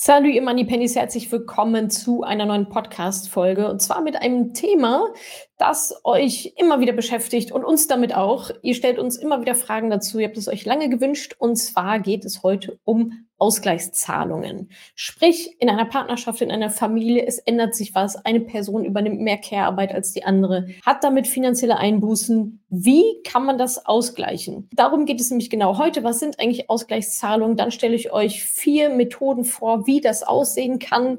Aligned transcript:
Salut, 0.00 0.32
ihr 0.32 0.42
Money 0.42 0.64
Pennies, 0.64 0.94
herzlich 0.94 1.32
willkommen 1.32 1.90
zu 1.90 2.22
einer 2.22 2.46
neuen 2.46 2.68
Podcast-Folge. 2.68 3.68
Und 3.68 3.82
zwar 3.82 4.00
mit 4.00 4.14
einem 4.14 4.54
Thema, 4.54 5.12
das 5.56 5.92
euch 6.04 6.54
immer 6.56 6.78
wieder 6.78 6.92
beschäftigt 6.92 7.50
und 7.50 7.64
uns 7.64 7.88
damit 7.88 8.14
auch. 8.14 8.52
Ihr 8.62 8.76
stellt 8.76 9.00
uns 9.00 9.16
immer 9.16 9.40
wieder 9.40 9.56
Fragen 9.56 9.90
dazu, 9.90 10.20
ihr 10.20 10.28
habt 10.28 10.36
es 10.36 10.46
euch 10.46 10.64
lange 10.64 10.88
gewünscht. 10.88 11.34
Und 11.40 11.56
zwar 11.56 11.98
geht 11.98 12.24
es 12.24 12.44
heute 12.44 12.78
um 12.84 13.27
Ausgleichszahlungen. 13.38 14.70
Sprich, 14.94 15.56
in 15.60 15.70
einer 15.70 15.84
Partnerschaft, 15.84 16.42
in 16.42 16.50
einer 16.50 16.70
Familie, 16.70 17.24
es 17.26 17.38
ändert 17.38 17.74
sich 17.74 17.94
was. 17.94 18.16
Eine 18.24 18.40
Person 18.40 18.84
übernimmt 18.84 19.20
mehr 19.20 19.38
Care-Arbeit 19.38 19.94
als 19.94 20.12
die 20.12 20.24
andere, 20.24 20.66
hat 20.84 21.04
damit 21.04 21.26
finanzielle 21.26 21.78
Einbußen. 21.78 22.60
Wie 22.68 23.04
kann 23.24 23.44
man 23.44 23.56
das 23.56 23.86
ausgleichen? 23.86 24.68
Darum 24.74 25.06
geht 25.06 25.20
es 25.20 25.30
nämlich 25.30 25.50
genau 25.50 25.78
heute. 25.78 26.04
Was 26.04 26.18
sind 26.18 26.40
eigentlich 26.40 26.68
Ausgleichszahlungen? 26.68 27.56
Dann 27.56 27.70
stelle 27.70 27.94
ich 27.94 28.12
euch 28.12 28.42
vier 28.44 28.90
Methoden 28.90 29.44
vor, 29.44 29.86
wie 29.86 30.00
das 30.00 30.22
aussehen 30.22 30.78
kann. 30.78 31.18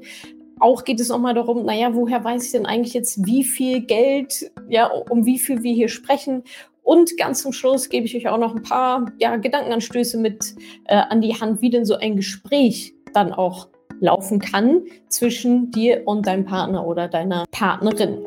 Auch 0.60 0.84
geht 0.84 1.00
es 1.00 1.08
nochmal 1.08 1.32
darum, 1.32 1.64
naja, 1.64 1.94
woher 1.94 2.22
weiß 2.22 2.44
ich 2.44 2.52
denn 2.52 2.66
eigentlich 2.66 2.92
jetzt, 2.92 3.24
wie 3.24 3.44
viel 3.44 3.80
Geld, 3.80 4.52
ja, 4.68 4.86
um 4.86 5.24
wie 5.24 5.38
viel 5.38 5.62
wir 5.62 5.72
hier 5.72 5.88
sprechen? 5.88 6.42
Und 6.90 7.16
ganz 7.16 7.42
zum 7.42 7.52
Schluss 7.52 7.88
gebe 7.88 8.06
ich 8.06 8.16
euch 8.16 8.26
auch 8.26 8.36
noch 8.36 8.52
ein 8.52 8.64
paar 8.64 9.12
ja, 9.20 9.36
Gedankenanstöße 9.36 10.18
mit 10.18 10.56
äh, 10.86 10.96
an 10.96 11.20
die 11.20 11.40
Hand, 11.40 11.62
wie 11.62 11.70
denn 11.70 11.84
so 11.84 11.94
ein 11.94 12.16
Gespräch 12.16 12.92
dann 13.14 13.32
auch 13.32 13.68
laufen 14.00 14.40
kann 14.40 14.82
zwischen 15.08 15.70
dir 15.70 16.02
und 16.06 16.26
deinem 16.26 16.44
Partner 16.44 16.84
oder 16.84 17.06
deiner 17.06 17.44
Partnerin. 17.52 18.26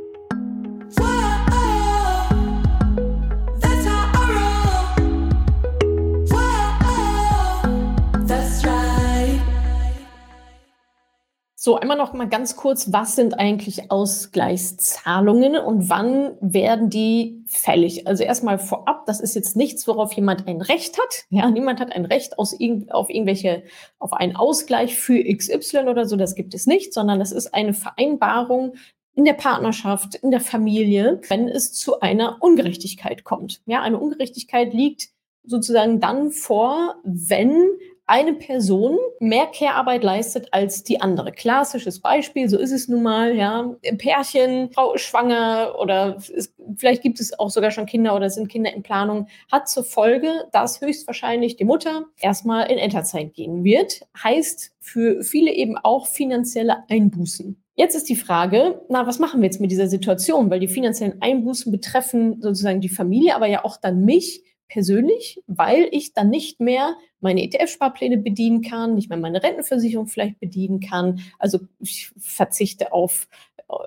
So, 11.66 11.77
einmal 11.77 11.95
noch 11.95 12.12
mal 12.12 12.27
ganz 12.27 12.58
kurz, 12.58 12.91
was 12.91 13.16
sind 13.16 13.40
eigentlich 13.40 13.90
Ausgleichszahlungen 13.90 15.56
und 15.56 15.88
wann 15.88 16.36
werden 16.42 16.89
die 16.89 17.42
fällig? 17.45 18.05
Also 18.05 18.25
erstmal 18.25 18.59
vorab, 18.59 19.05
das 19.05 19.22
ist 19.22 19.33
jetzt 19.33 19.55
nichts, 19.55 19.88
worauf 19.88 20.11
jemand 20.11 20.45
ein 20.45 20.59
Recht 20.59 20.97
hat. 20.97 21.23
Ja, 21.30 21.50
niemand 21.50 21.80
hat 21.80 21.94
ein 21.94 22.03
Recht 22.03 22.38
aus 22.38 22.52
irg 22.59 22.92
auf 22.92 23.09
irgendwelche, 23.09 23.64
auf 23.97 24.11
einen 24.11 24.36
Ausgleich 24.36 25.00
für 25.00 25.23
XY 25.23 25.88
oder 25.88 26.05
so, 26.05 26.17
das 26.17 26.36
gibt 26.36 26.53
es 26.53 26.67
nicht, 26.67 26.94
sondern 26.94 27.20
das 27.20 27.31
ist 27.31 27.53
eine 27.53 27.73
Vereinbarung 27.73 28.73
in 29.16 29.23
der 29.23 29.31
Partnerschaft, 29.31 30.16
in 30.16 30.31
der 30.31 30.42
Familie, 30.42 31.22
wenn 31.30 31.48
es 31.48 31.72
zu 31.72 32.02
einer 32.02 32.39
Ungerechtigkeit 32.42 33.23
kommt. 33.23 33.61
Ja, 33.67 33.81
eine 33.81 34.00
Ungerechtigkeit 34.00 34.73
liegt 34.73 35.11
sozusagen 35.45 36.02
dann 36.02 36.31
vor, 36.31 36.95
wenn 37.05 37.55
eine 38.05 38.33
Person 38.33 38.97
mehr 39.19 39.47
Care-Arbeit 39.47 40.03
leistet 40.03 40.49
als 40.51 40.83
die 40.83 40.99
andere. 40.99 41.31
Klassisches 41.31 42.01
Beispiel, 42.01 42.49
so 42.49 42.57
ist 42.57 42.71
es 42.71 42.87
nun 42.87 43.03
mal, 43.03 43.35
ja. 43.35 43.75
Pärchen, 43.97 44.71
Frau 44.71 44.93
ist 44.93 45.03
schwanger 45.03 45.75
oder 45.79 46.17
es, 46.17 46.53
vielleicht 46.75 47.01
gibt 47.01 47.19
es 47.19 47.37
auch 47.39 47.49
sogar 47.49 47.71
schon 47.71 47.85
Kinder 47.85 48.15
oder 48.15 48.29
sind 48.29 48.49
Kinder 48.49 48.73
in 48.73 48.83
Planung, 48.83 49.27
hat 49.51 49.69
zur 49.69 49.83
Folge, 49.83 50.45
dass 50.51 50.81
höchstwahrscheinlich 50.81 51.55
die 51.55 51.65
Mutter 51.65 52.03
erstmal 52.19 52.69
in 52.69 52.77
Elternzeit 52.77 53.33
gehen 53.33 53.63
wird. 53.63 54.01
Heißt 54.21 54.73
für 54.79 55.23
viele 55.23 55.51
eben 55.51 55.77
auch 55.77 56.07
finanzielle 56.07 56.83
Einbußen. 56.89 57.63
Jetzt 57.75 57.95
ist 57.95 58.09
die 58.09 58.15
Frage, 58.15 58.81
na, 58.89 59.07
was 59.07 59.17
machen 59.17 59.41
wir 59.41 59.47
jetzt 59.47 59.59
mit 59.59 59.71
dieser 59.71 59.87
Situation? 59.87 60.51
Weil 60.51 60.59
die 60.59 60.67
finanziellen 60.67 61.21
Einbußen 61.21 61.71
betreffen 61.71 62.39
sozusagen 62.39 62.81
die 62.81 62.89
Familie, 62.89 63.35
aber 63.35 63.47
ja 63.47 63.65
auch 63.65 63.77
dann 63.77 64.05
mich 64.05 64.43
persönlich, 64.73 65.39
weil 65.45 65.88
ich 65.91 66.13
dann 66.13 66.31
nicht 66.31 66.59
mehr 66.59 66.97
meine 67.19 67.43
ETF-Sparpläne 67.43 68.17
bedienen 68.17 68.63
kann, 68.63 68.95
nicht 68.95 69.07
mehr 69.07 69.19
meine 69.19 69.43
Rentenversicherung 69.43 70.07
vielleicht 70.07 70.39
bedienen 70.39 70.80
kann. 70.80 71.19
Also 71.38 71.59
ich 71.80 72.11
verzichte 72.17 72.91
auf 72.91 73.27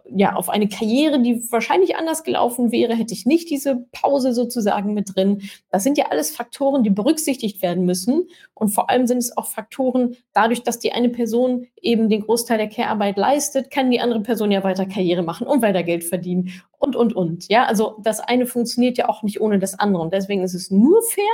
ja, 0.09 0.35
auf 0.35 0.49
eine 0.49 0.69
Karriere, 0.69 1.21
die 1.21 1.41
wahrscheinlich 1.51 1.97
anders 1.97 2.25
gelaufen 2.25 2.73
wäre, 2.73 2.95
hätte 2.95 3.15
ich 3.15 3.27
nicht 3.27 3.51
diese 3.51 3.87
Pause 3.93 4.33
sozusagen 4.33 4.95
mit 4.95 5.15
drin. 5.15 5.43
Das 5.71 5.83
sind 5.83 5.99
ja 5.99 6.07
alles 6.11 6.35
Faktoren, 6.35 6.83
die 6.83 6.91
berücksichtigt 6.91 7.63
werden 7.63 7.85
müssen. 7.85 8.29
Und 8.55 8.69
vor 8.69 8.91
allem 8.91 9.07
sind 9.07 9.19
es 9.19 9.37
auch 9.37 9.47
Faktoren, 9.47 10.17
dadurch, 10.33 10.63
dass 10.63 10.79
die 10.79 10.93
eine 10.93 11.09
Person 11.09 11.67
eben 11.81 12.09
den 12.09 12.23
Großteil 12.23 12.59
der 12.59 12.69
Care-Arbeit 12.69 13.17
leistet, 13.17 13.71
kann 13.71 13.91
die 13.91 14.01
andere 14.01 14.21
Person 14.21 14.51
ja 14.51 14.65
weiter 14.65 14.87
Karriere 14.87 15.23
machen 15.23 15.47
und 15.47 15.63
weiter 15.63 15.83
Geld 15.83 16.05
verdienen 16.05 16.63
und, 16.79 16.97
und, 16.97 17.15
und. 17.15 17.49
Ja, 17.49 17.65
also 17.65 17.99
das 18.03 18.21
eine 18.21 18.47
funktioniert 18.47 18.99
ja 18.99 19.09
auch 19.09 19.23
nicht 19.23 19.41
ohne 19.41 19.59
das 19.59 19.79
andere. 19.79 20.03
Und 20.03 20.13
deswegen 20.13 20.43
ist 20.43 20.55
es 20.55 20.71
nur 20.71 21.03
fair, 21.03 21.25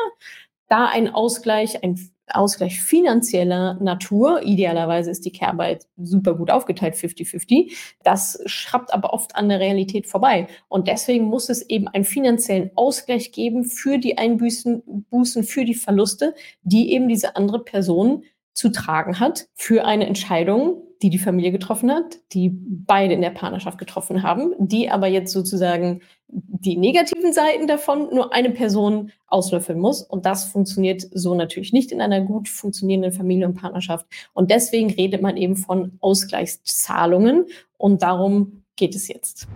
da 0.69 0.87
ein 0.87 1.12
Ausgleich, 1.12 1.83
ein 1.84 1.99
Ausgleich 2.34 2.81
finanzieller 2.81 3.75
Natur. 3.81 4.43
Idealerweise 4.43 5.10
ist 5.10 5.25
die 5.25 5.32
Care-Arbeit 5.32 5.87
super 5.97 6.34
gut 6.34 6.50
aufgeteilt, 6.50 6.94
50-50. 6.94 7.72
Das 8.03 8.43
schrappt 8.47 8.93
aber 8.93 9.12
oft 9.12 9.37
an 9.37 9.48
der 9.48 9.60
Realität 9.60 10.06
vorbei. 10.06 10.47
Und 10.69 10.88
deswegen 10.88 11.25
muss 11.26 11.48
es 11.48 11.62
eben 11.69 11.88
einen 11.88 12.04
finanziellen 12.04 12.71
Ausgleich 12.75 13.32
geben 13.32 13.65
für 13.65 13.98
die 13.98 14.19
Einbußen, 14.19 15.06
Bußen, 15.10 15.44
für 15.44 15.65
die 15.65 15.75
Verluste, 15.75 16.34
die 16.62 16.92
eben 16.92 17.09
diese 17.09 17.37
andere 17.37 17.62
Person 17.62 18.25
zu 18.54 18.71
tragen 18.71 19.19
hat 19.19 19.47
für 19.54 19.84
eine 19.84 20.06
Entscheidung, 20.06 20.82
die 21.03 21.11
die 21.11 21.19
Familie 21.19 21.51
getroffen 21.51 21.91
hat, 21.91 22.19
die 22.33 22.51
beide 22.53 23.15
in 23.15 23.21
der 23.21 23.31
Partnerschaft 23.31 23.77
getroffen 23.77 24.23
haben, 24.23 24.53
die 24.59 24.89
aber 24.89 25.09
jetzt 25.09 25.33
sozusagen 25.33 26.01
die 26.29 26.77
negativen 26.77 27.33
Seiten 27.33 27.67
davon 27.67 28.09
nur 28.15 28.33
eine 28.33 28.51
Person 28.51 29.11
auslöffeln 29.27 29.81
muss. 29.81 30.03
Und 30.03 30.25
das 30.25 30.45
funktioniert 30.45 31.03
so 31.13 31.35
natürlich 31.35 31.73
nicht 31.73 31.91
in 31.91 32.01
einer 32.01 32.21
gut 32.21 32.49
funktionierenden 32.49 33.13
Familie 33.13 33.47
und 33.47 33.55
Partnerschaft. 33.55 34.07
Und 34.33 34.51
deswegen 34.51 34.91
redet 34.91 35.21
man 35.21 35.37
eben 35.37 35.57
von 35.57 35.99
Ausgleichszahlungen. 36.01 37.47
Und 37.77 38.03
darum 38.03 38.63
geht 38.77 38.95
es 38.95 39.09
jetzt. 39.09 39.49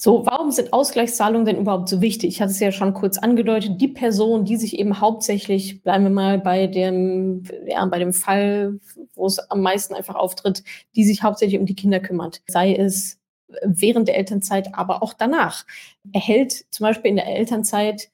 So, 0.00 0.24
warum 0.26 0.52
sind 0.52 0.72
Ausgleichszahlungen 0.72 1.44
denn 1.44 1.58
überhaupt 1.58 1.88
so 1.88 2.00
wichtig? 2.00 2.28
Ich 2.30 2.40
hatte 2.40 2.52
es 2.52 2.60
ja 2.60 2.70
schon 2.70 2.94
kurz 2.94 3.18
angedeutet. 3.18 3.80
Die 3.80 3.88
Person, 3.88 4.44
die 4.44 4.56
sich 4.56 4.78
eben 4.78 5.00
hauptsächlich, 5.00 5.82
bleiben 5.82 6.04
wir 6.04 6.10
mal 6.10 6.38
bei 6.38 6.68
dem, 6.68 7.42
ja, 7.66 7.84
bei 7.84 7.98
dem 7.98 8.12
Fall, 8.12 8.78
wo 9.16 9.26
es 9.26 9.40
am 9.50 9.60
meisten 9.60 9.94
einfach 9.94 10.14
auftritt, 10.14 10.62
die 10.94 11.02
sich 11.02 11.24
hauptsächlich 11.24 11.58
um 11.58 11.66
die 11.66 11.74
Kinder 11.74 11.98
kümmert. 11.98 12.42
Sei 12.46 12.76
es 12.76 13.18
während 13.64 14.06
der 14.06 14.16
Elternzeit, 14.16 14.72
aber 14.72 15.02
auch 15.02 15.14
danach. 15.14 15.66
Erhält 16.12 16.64
zum 16.72 16.84
Beispiel 16.84 17.10
in 17.10 17.16
der 17.16 17.26
Elternzeit 17.26 18.10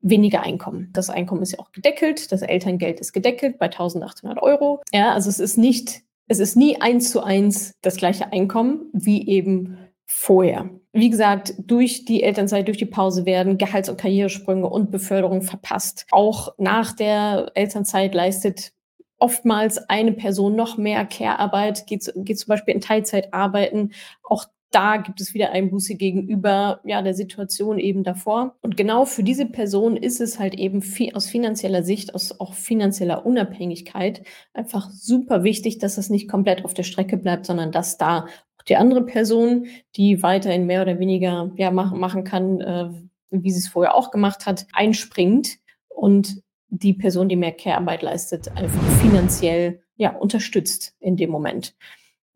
weniger 0.00 0.42
Einkommen. 0.42 0.88
Das 0.94 1.10
Einkommen 1.10 1.42
ist 1.42 1.52
ja 1.52 1.58
auch 1.58 1.72
gedeckelt. 1.72 2.32
Das 2.32 2.40
Elterngeld 2.40 2.98
ist 2.98 3.12
gedeckelt 3.12 3.58
bei 3.58 3.66
1800 3.66 4.42
Euro. 4.42 4.80
Ja, 4.90 5.12
also 5.12 5.28
es 5.28 5.38
ist 5.38 5.58
nicht, 5.58 6.00
es 6.28 6.38
ist 6.38 6.56
nie 6.56 6.80
eins 6.80 7.10
zu 7.10 7.22
eins 7.22 7.74
das 7.82 7.96
gleiche 7.96 8.32
Einkommen 8.32 8.86
wie 8.94 9.28
eben 9.28 9.76
vorher. 10.06 10.70
Wie 10.92 11.10
gesagt, 11.10 11.54
durch 11.58 12.04
die 12.04 12.22
Elternzeit, 12.22 12.66
durch 12.66 12.78
die 12.78 12.86
Pause 12.86 13.24
werden 13.24 13.58
Gehalts- 13.58 13.88
und 13.88 14.00
Karrieresprünge 14.00 14.68
und 14.68 14.90
Beförderung 14.90 15.42
verpasst. 15.42 16.06
Auch 16.10 16.54
nach 16.58 16.92
der 16.92 17.52
Elternzeit 17.54 18.14
leistet 18.14 18.72
oftmals 19.20 19.78
eine 19.88 20.12
Person 20.12 20.56
noch 20.56 20.78
mehr 20.78 21.04
Care-Arbeit, 21.04 21.86
geht, 21.86 22.12
geht 22.16 22.38
zum 22.38 22.48
Beispiel 22.48 22.74
in 22.74 22.80
Teilzeit 22.80 23.32
arbeiten. 23.32 23.92
Auch 24.22 24.46
da 24.70 24.96
gibt 24.96 25.20
es 25.20 25.34
wieder 25.34 25.50
Einbuße 25.50 25.96
gegenüber 25.96 26.80
ja, 26.84 27.02
der 27.02 27.14
Situation 27.14 27.78
eben 27.78 28.04
davor. 28.04 28.56
Und 28.62 28.76
genau 28.76 29.04
für 29.04 29.22
diese 29.22 29.46
Person 29.46 29.96
ist 29.96 30.20
es 30.20 30.38
halt 30.38 30.54
eben 30.54 30.80
viel, 30.80 31.14
aus 31.14 31.26
finanzieller 31.26 31.82
Sicht, 31.82 32.14
aus 32.14 32.38
auch 32.40 32.54
finanzieller 32.54 33.26
Unabhängigkeit 33.26 34.22
einfach 34.54 34.90
super 34.90 35.42
wichtig, 35.42 35.78
dass 35.78 35.96
das 35.96 36.08
nicht 36.08 36.28
komplett 36.28 36.64
auf 36.64 36.74
der 36.74 36.84
Strecke 36.84 37.16
bleibt, 37.16 37.46
sondern 37.46 37.72
dass 37.72 37.98
da 37.98 38.26
die 38.68 38.76
andere 38.76 39.04
Person, 39.04 39.66
die 39.96 40.22
weiterhin 40.22 40.66
mehr 40.66 40.82
oder 40.82 40.98
weniger 40.98 41.50
ja, 41.56 41.70
machen, 41.70 41.98
machen 41.98 42.24
kann, 42.24 42.60
äh, 42.60 42.90
wie 43.30 43.50
sie 43.50 43.58
es 43.58 43.68
vorher 43.68 43.94
auch 43.94 44.10
gemacht 44.10 44.46
hat, 44.46 44.66
einspringt 44.72 45.58
und 45.88 46.42
die 46.68 46.94
Person, 46.94 47.28
die 47.28 47.36
mehr 47.36 47.52
Care-Arbeit 47.52 48.02
leistet, 48.02 48.48
einfach 48.56 48.82
finanziell 49.00 49.82
ja, 49.96 50.10
unterstützt 50.16 50.94
in 51.00 51.16
dem 51.16 51.30
Moment. 51.30 51.74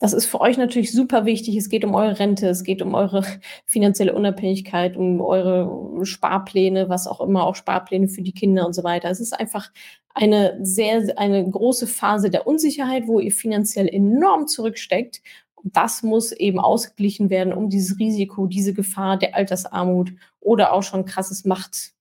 Das 0.00 0.12
ist 0.12 0.26
für 0.26 0.40
euch 0.40 0.58
natürlich 0.58 0.92
super 0.92 1.24
wichtig. 1.24 1.56
Es 1.56 1.68
geht 1.68 1.84
um 1.84 1.94
eure 1.94 2.18
Rente, 2.18 2.48
es 2.48 2.64
geht 2.64 2.82
um 2.82 2.94
eure 2.94 3.24
finanzielle 3.64 4.14
Unabhängigkeit, 4.14 4.96
um 4.96 5.20
eure 5.20 6.04
Sparpläne, 6.04 6.88
was 6.88 7.06
auch 7.06 7.20
immer, 7.20 7.46
auch 7.46 7.54
Sparpläne 7.54 8.08
für 8.08 8.22
die 8.22 8.32
Kinder 8.32 8.66
und 8.66 8.74
so 8.74 8.84
weiter. 8.84 9.08
Es 9.08 9.20
ist 9.20 9.32
einfach 9.32 9.70
eine 10.12 10.58
sehr, 10.62 11.18
eine 11.18 11.48
große 11.48 11.86
Phase 11.86 12.28
der 12.28 12.46
Unsicherheit, 12.46 13.06
wo 13.06 13.18
ihr 13.18 13.32
finanziell 13.32 13.88
enorm 13.88 14.46
zurücksteckt 14.46 15.22
das 15.64 16.02
muss 16.02 16.32
eben 16.32 16.60
ausgeglichen 16.60 17.30
werden, 17.30 17.54
um 17.54 17.70
dieses 17.70 17.98
Risiko, 17.98 18.46
diese 18.46 18.74
Gefahr 18.74 19.18
der 19.18 19.34
Altersarmut 19.34 20.12
oder 20.40 20.72
auch 20.72 20.82
schon 20.82 21.06
krasses 21.06 21.44
Macht, 21.44 21.92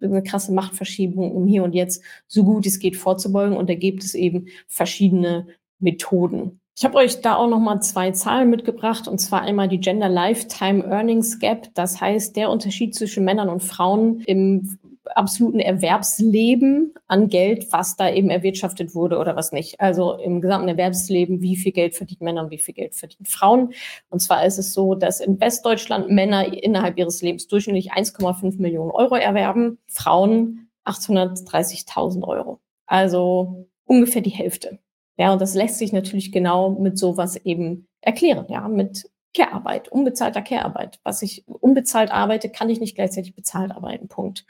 eine 0.00 0.22
krasse 0.24 0.52
Machtverschiebung 0.52 1.36
im 1.36 1.46
Hier 1.46 1.62
und 1.62 1.74
Jetzt 1.74 2.02
so 2.26 2.42
gut 2.42 2.66
es 2.66 2.80
geht 2.80 2.96
vorzubeugen. 2.96 3.56
Und 3.56 3.70
da 3.70 3.74
gibt 3.74 4.02
es 4.02 4.14
eben 4.14 4.46
verschiedene 4.66 5.46
Methoden. 5.78 6.60
Ich 6.76 6.84
habe 6.84 6.96
euch 6.96 7.20
da 7.20 7.36
auch 7.36 7.48
noch 7.48 7.60
mal 7.60 7.80
zwei 7.80 8.10
Zahlen 8.12 8.50
mitgebracht 8.50 9.06
und 9.06 9.18
zwar 9.18 9.42
einmal 9.42 9.68
die 9.68 9.78
Gender 9.78 10.08
Lifetime 10.08 10.84
Earnings 10.84 11.38
Gap, 11.38 11.68
das 11.74 12.00
heißt 12.00 12.34
der 12.34 12.50
Unterschied 12.50 12.94
zwischen 12.94 13.24
Männern 13.24 13.50
und 13.50 13.62
Frauen 13.62 14.20
im 14.22 14.78
absoluten 15.16 15.60
Erwerbsleben 15.60 16.94
an 17.06 17.28
Geld, 17.28 17.72
was 17.72 17.96
da 17.96 18.10
eben 18.10 18.30
erwirtschaftet 18.30 18.94
wurde 18.94 19.18
oder 19.18 19.36
was 19.36 19.52
nicht. 19.52 19.80
Also 19.80 20.14
im 20.14 20.40
gesamten 20.40 20.68
Erwerbsleben, 20.68 21.40
wie 21.40 21.56
viel 21.56 21.72
Geld 21.72 21.94
verdienen 21.94 22.24
Männer 22.24 22.44
und 22.44 22.50
wie 22.50 22.58
viel 22.58 22.74
Geld 22.74 22.94
verdienen 22.94 23.26
Frauen. 23.26 23.72
Und 24.10 24.20
zwar 24.20 24.44
ist 24.44 24.58
es 24.58 24.72
so, 24.72 24.94
dass 24.94 25.20
in 25.20 25.40
Westdeutschland 25.40 26.10
Männer 26.10 26.52
innerhalb 26.52 26.98
ihres 26.98 27.22
Lebens 27.22 27.46
durchschnittlich 27.48 27.92
1,5 27.92 28.60
Millionen 28.60 28.90
Euro 28.90 29.16
erwerben, 29.16 29.78
Frauen 29.88 30.68
830.000 30.84 32.26
Euro. 32.26 32.60
Also 32.86 33.66
ungefähr 33.84 34.22
die 34.22 34.30
Hälfte. 34.30 34.78
Ja, 35.16 35.32
und 35.32 35.42
das 35.42 35.54
lässt 35.54 35.78
sich 35.78 35.92
natürlich 35.92 36.32
genau 36.32 36.70
mit 36.70 36.98
sowas 36.98 37.36
eben 37.36 37.86
erklären, 38.00 38.46
ja, 38.48 38.66
mit 38.68 39.08
Care-Arbeit, 39.34 39.88
unbezahlter 39.88 40.42
Care-Arbeit. 40.42 41.00
Was 41.04 41.22
ich 41.22 41.44
unbezahlt 41.46 42.10
arbeite, 42.10 42.50
kann 42.50 42.68
ich 42.68 42.80
nicht 42.80 42.94
gleichzeitig 42.94 43.34
bezahlt 43.34 43.72
arbeiten. 43.72 44.08
Punkt. 44.08 44.44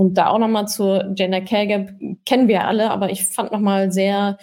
Und 0.00 0.14
da 0.14 0.28
auch 0.28 0.38
nochmal 0.38 0.68
zur 0.68 1.12
Gender 1.14 1.40
Care 1.40 1.66
Gap 1.66 1.92
kennen 2.24 2.46
wir 2.46 2.66
alle, 2.66 2.90
aber 2.90 3.10
ich 3.10 3.24
fand 3.24 3.50
nochmal 3.50 3.90
sehr 3.90 4.38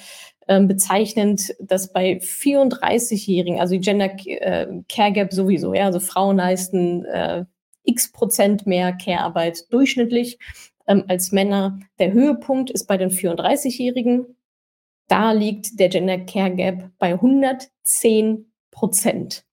ähm, 0.50 0.68
bezeichnend, 0.68 1.56
dass 1.60 1.94
bei 1.94 2.18
34-Jährigen, 2.18 3.60
also 3.60 3.76
die 3.76 3.82
Gender 3.82 4.12
äh, 4.26 4.68
Care 4.90 5.14
Gap 5.14 5.32
sowieso, 5.32 5.74
ja, 5.74 5.86
also 5.86 6.02
Frauen 6.02 6.38
leisten 6.38 7.06
äh, 7.06 7.46
x 7.84 8.12
Prozent 8.12 8.68
mehr 8.68 8.92
Care-Arbeit 8.94 9.72
durchschnittlich 9.72 10.40
ähm, 10.88 11.06
als 11.08 11.32
Männer. 11.32 11.80
Der 12.00 12.12
Höhepunkt 12.12 12.70
ist 12.70 12.86
bei 12.86 12.98
den 12.98 13.10
34-Jährigen. 13.10 14.36
Da 15.08 15.32
liegt 15.32 15.80
der 15.80 15.90
Gender 15.90 16.18
Care 16.20 16.54
Gap 16.54 16.92
bei 16.98 17.14
110 17.14 18.52
Prozent. 18.72 19.46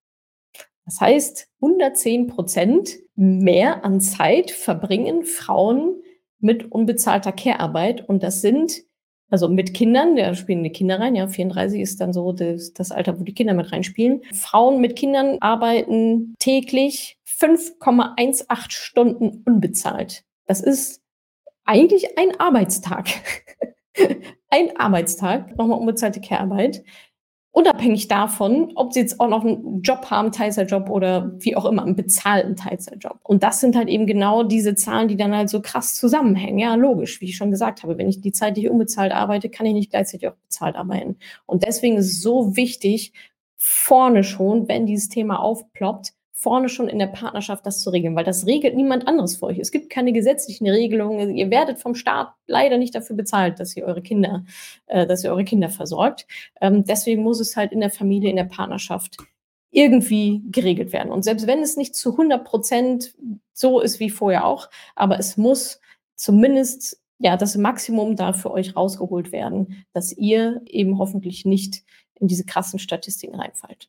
Das 0.85 1.01
heißt, 1.01 1.49
110 1.61 2.27
Prozent 2.27 2.91
mehr 3.15 3.85
an 3.85 4.01
Zeit 4.01 4.51
verbringen 4.51 5.25
Frauen 5.25 6.03
mit 6.41 6.71
unbezahlter 6.73 7.33
Care-Arbeit. 7.33 8.09
Und 8.09 8.23
das 8.23 8.41
sind, 8.41 8.83
also 9.31 9.49
mit 9.49 9.75
Kindern, 9.75 10.17
da 10.17 10.35
spielen 10.35 10.65
die 10.65 10.73
Kinder 10.73 10.99
rein, 10.99 11.15
ja, 11.15 11.27
34 11.27 11.81
ist 11.81 12.01
dann 12.01 12.13
so 12.13 12.33
das, 12.33 12.73
das 12.73 12.91
Alter, 12.91 13.19
wo 13.19 13.25
die 13.25 13.35
Kinder 13.35 13.55
mit 13.55 13.73
reinspielen. 13.73 14.23
Frauen 14.33 14.81
mit 14.81 14.97
Kindern 14.97 15.39
arbeiten 15.41 16.35
täglich 16.39 17.19
5,18 17.27 18.71
Stunden 18.71 19.43
unbezahlt. 19.47 20.25
Das 20.47 20.61
ist 20.61 21.01
eigentlich 21.65 22.19
ein 22.19 22.39
Arbeitstag. 22.41 23.09
ein 24.51 24.77
Arbeitstag, 24.77 25.57
nochmal 25.57 25.79
unbezahlte 25.79 26.21
Care-Arbeit. 26.21 26.83
Unabhängig 27.55 28.09
davon, 28.09 28.73
ob 28.77 28.95
sie 28.95 29.01
jetzt 29.01 29.21
auch 29.21 29.29
noch 29.29 29.45
einen 29.45 29.83
Job 29.83 30.11
haben, 30.11 30.33
Teilzeitjob 30.33 30.89
oder 30.89 31.33
wie 31.39 31.55
auch 31.55 31.67
immer, 31.67 31.83
einen 31.83 31.97
bezahlten 31.97 32.57
Teilzeitjob. 32.57 33.19
Und 33.23 33.43
das 33.43 33.61
sind 33.61 33.77
halt 33.77 33.89
eben 33.89 34.07
genau 34.07 34.43
diese 34.43 34.75
Zahlen, 34.75 35.09
die 35.09 35.19
dann 35.19 35.37
halt 35.37 35.51
so 35.51 35.61
krass 35.61 35.95
zusammenhängen. 35.95 36.59
Ja, 36.59 36.75
logisch, 36.77 37.21
wie 37.21 37.27
ich 37.27 37.37
schon 37.37 37.51
gesagt 37.51 37.83
habe, 37.83 37.99
wenn 37.99 38.09
ich 38.09 38.23
die 38.23 38.33
Zeit, 38.33 38.57
die 38.57 38.63
ich 38.63 38.71
unbezahlt 38.71 39.13
arbeite, 39.13 39.51
kann 39.51 39.67
ich 39.67 39.75
nicht 39.75 39.91
gleichzeitig 39.91 40.29
auch 40.29 40.37
bezahlt 40.37 40.77
arbeiten. 40.77 41.19
Und 41.45 41.67
deswegen 41.67 41.99
ist 41.99 42.07
es 42.07 42.23
so 42.23 42.57
wichtig, 42.57 43.13
vorne 43.59 44.25
schon, 44.25 44.67
wenn 44.67 44.87
dieses 44.87 45.11
Thema 45.11 45.39
aufploppt, 45.39 46.15
vorne 46.43 46.69
schon 46.69 46.89
in 46.89 46.99
der 46.99 47.07
Partnerschaft 47.07 47.65
das 47.65 47.83
zu 47.83 47.91
regeln, 47.91 48.17
weil 48.17 48.25
das 48.25 48.47
regelt 48.47 48.75
niemand 48.75 49.07
anderes 49.07 49.37
für 49.37 49.47
euch. 49.47 49.61
Es 49.61 49.71
gibt 49.71 49.91
keine 49.91 50.13
gesetzlichen 50.13 50.69
Regelungen. 50.69 51.37
Ihr 51.37 51.51
werdet 51.51 51.79
vom 51.79 51.95
Staat 51.95 52.35
leider 52.49 52.79
nicht 52.79 52.97
dafür 52.97 53.15
bezahlt, 53.15 53.61
dass 53.61 53.77
ihr 53.77 53.85
eure 53.85 54.03
Kinder, 54.03 54.45
äh, 54.87 55.07
dass 55.07 55.23
ihr 55.23 55.31
eure 55.31 55.45
Kinder 55.45 55.69
versorgt. 55.69 56.27
Ähm, 56.61 56.83
deswegen 56.85 57.23
muss 57.23 57.39
es 57.39 57.57
halt 57.57 57.71
in 57.71 57.79
der 57.79 57.91
Familie, 57.91 58.29
in 58.29 58.35
der 58.35 58.45
Partnerschaft 58.45 59.19
irgendwie 59.71 60.43
geregelt 60.51 60.93
werden. 60.93 61.13
Und 61.13 61.23
selbst 61.23 61.47
wenn 61.47 61.61
es 61.61 61.77
nicht 61.77 61.95
zu 61.95 62.11
100 62.11 62.45
Prozent 62.45 63.15
so 63.53 63.79
ist 63.79 64.01
wie 64.01 64.11
vorher 64.11 64.45
auch, 64.45 64.69
aber 64.97 65.21
es 65.21 65.37
muss 65.37 65.81
zumindest 66.17 67.01
ja 67.21 67.37
das 67.37 67.57
Maximum 67.57 68.17
da 68.17 68.33
für 68.33 68.51
euch 68.51 68.75
rausgeholt 68.75 69.31
werden, 69.31 69.85
dass 69.93 70.11
ihr 70.11 70.61
eben 70.67 70.99
hoffentlich 70.99 71.45
nicht 71.45 71.85
in 72.19 72.27
diese 72.27 72.45
krassen 72.45 72.81
Statistiken 72.81 73.37
reinfallt. 73.37 73.89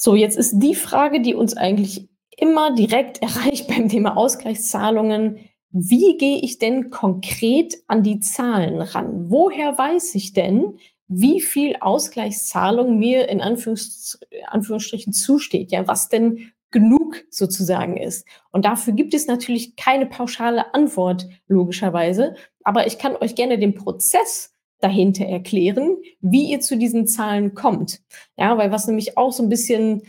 So, 0.00 0.14
jetzt 0.14 0.38
ist 0.38 0.60
die 0.60 0.76
Frage, 0.76 1.20
die 1.20 1.34
uns 1.34 1.56
eigentlich 1.56 2.08
immer 2.36 2.72
direkt 2.74 3.18
erreicht 3.22 3.66
beim 3.66 3.88
Thema 3.88 4.16
Ausgleichszahlungen. 4.16 5.38
Wie 5.70 6.16
gehe 6.16 6.38
ich 6.38 6.58
denn 6.58 6.90
konkret 6.90 7.76
an 7.88 8.04
die 8.04 8.20
Zahlen 8.20 8.80
ran? 8.80 9.28
Woher 9.28 9.76
weiß 9.76 10.14
ich 10.14 10.32
denn, 10.32 10.78
wie 11.08 11.40
viel 11.40 11.76
Ausgleichszahlung 11.80 12.98
mir 12.98 13.28
in 13.28 13.40
Anführungs 13.40 14.20
Anführungsstrichen 14.46 15.12
zusteht? 15.12 15.72
Ja, 15.72 15.86
was 15.88 16.08
denn 16.08 16.52
genug 16.70 17.24
sozusagen 17.30 17.96
ist. 17.96 18.26
Und 18.52 18.66
dafür 18.66 18.92
gibt 18.92 19.14
es 19.14 19.26
natürlich 19.26 19.74
keine 19.74 20.06
pauschale 20.06 20.74
Antwort, 20.74 21.26
logischerweise. 21.48 22.34
Aber 22.62 22.86
ich 22.86 22.98
kann 22.98 23.16
euch 23.16 23.34
gerne 23.34 23.58
den 23.58 23.74
Prozess 23.74 24.54
dahinter 24.80 25.24
erklären, 25.24 25.96
wie 26.20 26.50
ihr 26.50 26.60
zu 26.60 26.76
diesen 26.76 27.06
Zahlen 27.06 27.54
kommt. 27.54 28.00
Ja, 28.36 28.56
weil 28.58 28.70
was 28.70 28.86
nämlich 28.86 29.16
auch 29.16 29.32
so 29.32 29.42
ein 29.42 29.48
bisschen 29.48 30.02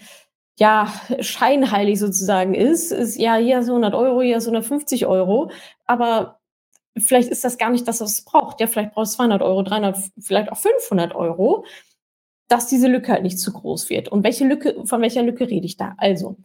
ja, 0.59 0.91
scheinheilig 1.21 1.99
sozusagen 1.99 2.53
ist, 2.53 2.91
ist, 2.91 3.17
ja, 3.17 3.35
hier 3.35 3.59
ist 3.59 3.69
100 3.69 3.93
Euro, 3.95 4.21
hier 4.21 4.37
ist 4.37 4.45
150 4.45 5.05
Euro, 5.05 5.49
aber 5.85 6.39
vielleicht 6.97 7.29
ist 7.29 7.45
das 7.45 7.57
gar 7.57 7.69
nicht 7.69 7.87
das, 7.87 8.01
was 8.01 8.11
es 8.11 8.25
braucht. 8.25 8.59
Ja, 8.59 8.67
vielleicht 8.67 8.93
braucht 8.93 9.07
es 9.07 9.13
200 9.13 9.41
Euro, 9.41 9.63
300, 9.63 9.97
vielleicht 10.19 10.51
auch 10.51 10.57
500 10.57 11.15
Euro, 11.15 11.65
dass 12.49 12.67
diese 12.67 12.87
Lücke 12.87 13.11
halt 13.11 13.23
nicht 13.23 13.39
zu 13.39 13.53
groß 13.53 13.89
wird. 13.89 14.09
Und 14.09 14.23
welche 14.23 14.45
Lücke, 14.45 14.85
von 14.85 15.01
welcher 15.01 15.23
Lücke 15.23 15.49
rede 15.49 15.65
ich 15.65 15.77
da? 15.77 15.95
Also, 15.97 16.37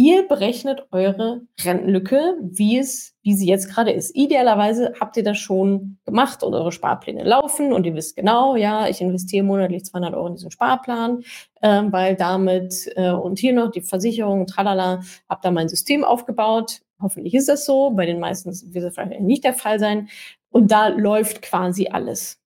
Ihr 0.00 0.28
berechnet 0.28 0.86
eure 0.92 1.40
Rentenlücke, 1.60 2.36
wie 2.40 2.78
es, 2.78 3.16
wie 3.22 3.34
sie 3.34 3.48
jetzt 3.48 3.68
gerade 3.68 3.90
ist. 3.90 4.14
Idealerweise 4.14 4.92
habt 5.00 5.16
ihr 5.16 5.24
das 5.24 5.38
schon 5.38 5.98
gemacht 6.04 6.44
und 6.44 6.54
eure 6.54 6.70
Sparpläne 6.70 7.24
laufen 7.24 7.72
und 7.72 7.84
ihr 7.84 7.96
wisst 7.96 8.14
genau, 8.14 8.54
ja, 8.54 8.86
ich 8.86 9.00
investiere 9.00 9.44
monatlich 9.44 9.84
200 9.86 10.14
Euro 10.14 10.28
in 10.28 10.34
diesen 10.34 10.52
Sparplan, 10.52 11.24
äh, 11.62 11.82
weil 11.90 12.14
damit 12.14 12.88
äh, 12.94 13.10
und 13.10 13.40
hier 13.40 13.52
noch 13.52 13.72
die 13.72 13.80
Versicherung, 13.80 14.46
tralala, 14.46 15.00
habt 15.28 15.44
da 15.44 15.50
mein 15.50 15.68
System 15.68 16.04
aufgebaut. 16.04 16.80
Hoffentlich 17.02 17.34
ist 17.34 17.48
das 17.48 17.66
so. 17.66 17.90
Bei 17.90 18.06
den 18.06 18.20
meisten 18.20 18.52
wird 18.72 18.84
das 18.84 18.94
vielleicht 18.94 19.20
nicht 19.20 19.42
der 19.42 19.54
Fall 19.54 19.80
sein. 19.80 20.08
Und 20.50 20.70
da 20.70 20.86
läuft 20.86 21.42
quasi 21.42 21.88
alles. 21.88 22.40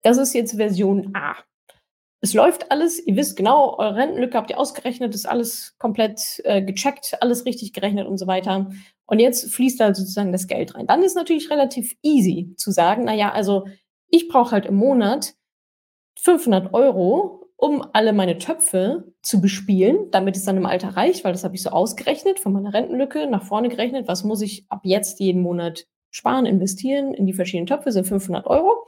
Das 0.00 0.16
ist 0.16 0.32
jetzt 0.32 0.56
Version 0.56 1.14
A 1.14 1.34
es 2.24 2.32
läuft 2.32 2.70
alles, 2.70 3.06
ihr 3.06 3.16
wisst 3.16 3.36
genau, 3.36 3.76
eure 3.76 3.96
Rentenlücke 3.96 4.38
habt 4.38 4.48
ihr 4.48 4.58
ausgerechnet, 4.58 5.14
ist 5.14 5.28
alles 5.28 5.76
komplett 5.76 6.40
äh, 6.44 6.62
gecheckt, 6.62 7.18
alles 7.20 7.44
richtig 7.44 7.74
gerechnet 7.74 8.06
und 8.06 8.16
so 8.16 8.26
weiter. 8.26 8.70
Und 9.04 9.18
jetzt 9.18 9.52
fließt 9.52 9.78
da 9.78 9.94
sozusagen 9.94 10.32
das 10.32 10.46
Geld 10.46 10.74
rein. 10.74 10.86
Dann 10.86 11.02
ist 11.02 11.16
natürlich 11.16 11.50
relativ 11.50 11.94
easy 12.02 12.54
zu 12.56 12.70
sagen, 12.70 13.04
naja, 13.04 13.30
also 13.32 13.66
ich 14.08 14.28
brauche 14.28 14.52
halt 14.52 14.64
im 14.64 14.76
Monat 14.76 15.34
500 16.18 16.72
Euro, 16.72 17.50
um 17.56 17.86
alle 17.92 18.14
meine 18.14 18.38
Töpfe 18.38 19.12
zu 19.20 19.42
bespielen, 19.42 20.10
damit 20.10 20.34
es 20.34 20.44
dann 20.44 20.56
im 20.56 20.64
Alter 20.64 20.96
reicht, 20.96 21.24
weil 21.24 21.32
das 21.32 21.44
habe 21.44 21.54
ich 21.54 21.62
so 21.62 21.68
ausgerechnet 21.68 22.40
von 22.40 22.54
meiner 22.54 22.72
Rentenlücke 22.72 23.26
nach 23.26 23.44
vorne 23.44 23.68
gerechnet. 23.68 24.08
Was 24.08 24.24
muss 24.24 24.40
ich 24.40 24.64
ab 24.70 24.80
jetzt 24.84 25.20
jeden 25.20 25.42
Monat 25.42 25.84
sparen, 26.10 26.46
investieren 26.46 27.12
in 27.12 27.26
die 27.26 27.34
verschiedenen 27.34 27.66
Töpfe, 27.66 27.92
sind 27.92 28.06
500 28.06 28.46
Euro. 28.46 28.86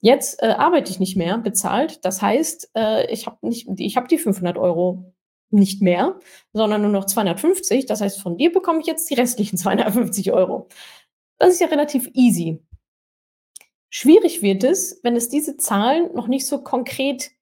Jetzt 0.00 0.42
äh, 0.42 0.46
arbeite 0.46 0.90
ich 0.90 0.98
nicht 0.98 1.16
mehr 1.16 1.38
bezahlt. 1.38 2.04
Das 2.04 2.22
heißt, 2.22 2.70
äh, 2.74 3.12
ich 3.12 3.26
habe 3.26 3.38
nicht, 3.42 3.68
ich 3.76 3.96
habe 3.96 4.08
die 4.08 4.18
500 4.18 4.56
Euro 4.56 5.12
nicht 5.50 5.82
mehr, 5.82 6.18
sondern 6.52 6.82
nur 6.82 6.90
noch 6.90 7.04
250. 7.04 7.86
Das 7.86 8.00
heißt, 8.00 8.20
von 8.20 8.36
dir 8.36 8.52
bekomme 8.52 8.80
ich 8.80 8.86
jetzt 8.86 9.10
die 9.10 9.14
restlichen 9.14 9.56
250 9.58 10.32
Euro. 10.32 10.68
Das 11.38 11.50
ist 11.50 11.60
ja 11.60 11.66
relativ 11.66 12.10
easy. 12.14 12.62
Schwierig 13.90 14.40
wird 14.42 14.62
es, 14.62 15.00
wenn 15.02 15.16
es 15.16 15.28
diese 15.28 15.56
Zahlen 15.56 16.14
noch 16.14 16.28
nicht 16.28 16.46
so 16.46 16.62
konkret 16.62 17.32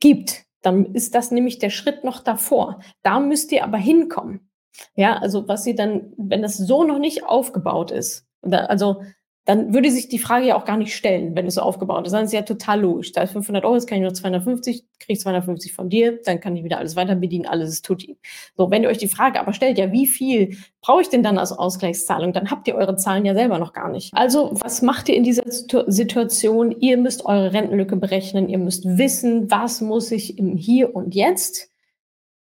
gibt. 0.00 0.44
Dann 0.62 0.94
ist 0.94 1.14
das 1.14 1.30
nämlich 1.30 1.58
der 1.58 1.70
Schritt 1.70 2.02
noch 2.02 2.20
davor. 2.20 2.80
Da 3.02 3.20
müsst 3.20 3.52
ihr 3.52 3.64
aber 3.64 3.78
hinkommen. 3.78 4.48
Ja, 4.96 5.18
also 5.18 5.48
was 5.48 5.66
ihr 5.66 5.76
dann, 5.76 6.14
wenn 6.16 6.40
das 6.40 6.56
so 6.56 6.84
noch 6.84 6.98
nicht 6.98 7.24
aufgebaut 7.24 7.90
ist, 7.90 8.26
also 8.40 9.02
dann 9.44 9.74
würde 9.74 9.90
sich 9.90 10.08
die 10.08 10.20
Frage 10.20 10.46
ja 10.46 10.56
auch 10.56 10.64
gar 10.64 10.76
nicht 10.76 10.94
stellen, 10.94 11.34
wenn 11.34 11.46
es 11.46 11.54
so 11.54 11.62
aufgebaut 11.62 12.06
ist. 12.06 12.12
Dann 12.12 12.24
ist 12.24 12.32
ja 12.32 12.42
total 12.42 12.80
logisch. 12.80 13.10
Da 13.10 13.22
ist 13.22 13.32
500 13.32 13.64
Euro, 13.64 13.74
jetzt 13.74 13.88
kann 13.88 13.98
ich 13.98 14.02
nur 14.02 14.14
250, 14.14 14.84
kriege 15.00 15.12
ich 15.14 15.20
250 15.20 15.72
von 15.72 15.88
dir, 15.88 16.20
dann 16.24 16.38
kann 16.38 16.54
ich 16.54 16.62
wieder 16.62 16.78
alles 16.78 16.94
weiter 16.94 17.16
bedienen, 17.16 17.46
alles 17.46 17.70
ist 17.70 17.84
tutti. 17.84 18.16
So, 18.56 18.70
wenn 18.70 18.84
ihr 18.84 18.88
euch 18.88 18.98
die 18.98 19.08
Frage 19.08 19.40
aber 19.40 19.52
stellt, 19.52 19.78
ja, 19.78 19.90
wie 19.90 20.06
viel 20.06 20.56
brauche 20.80 21.02
ich 21.02 21.08
denn 21.08 21.24
dann 21.24 21.38
als 21.38 21.50
Ausgleichszahlung, 21.50 22.32
dann 22.32 22.52
habt 22.52 22.68
ihr 22.68 22.76
eure 22.76 22.94
Zahlen 22.94 23.24
ja 23.24 23.34
selber 23.34 23.58
noch 23.58 23.72
gar 23.72 23.90
nicht. 23.90 24.14
Also, 24.14 24.50
was 24.60 24.80
macht 24.80 25.08
ihr 25.08 25.16
in 25.16 25.24
dieser 25.24 25.42
Situation? 25.46 26.70
Ihr 26.80 26.96
müsst 26.96 27.24
eure 27.24 27.52
Rentenlücke 27.52 27.96
berechnen, 27.96 28.48
ihr 28.48 28.58
müsst 28.58 28.84
wissen, 28.84 29.50
was 29.50 29.80
muss 29.80 30.12
ich 30.12 30.38
im 30.38 30.56
Hier 30.56 30.94
und 30.94 31.16
Jetzt 31.16 31.68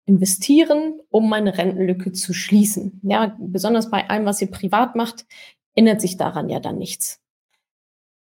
investieren, 0.04 1.00
um 1.10 1.28
meine 1.28 1.58
Rentenlücke 1.58 2.12
zu 2.12 2.32
schließen. 2.32 3.00
Ja, 3.02 3.34
besonders 3.40 3.90
bei 3.90 4.08
allem, 4.08 4.24
was 4.24 4.40
ihr 4.40 4.50
privat 4.52 4.94
macht, 4.94 5.26
ändert 5.76 6.00
sich 6.00 6.16
daran 6.16 6.48
ja 6.48 6.58
dann 6.58 6.78
nichts. 6.78 7.20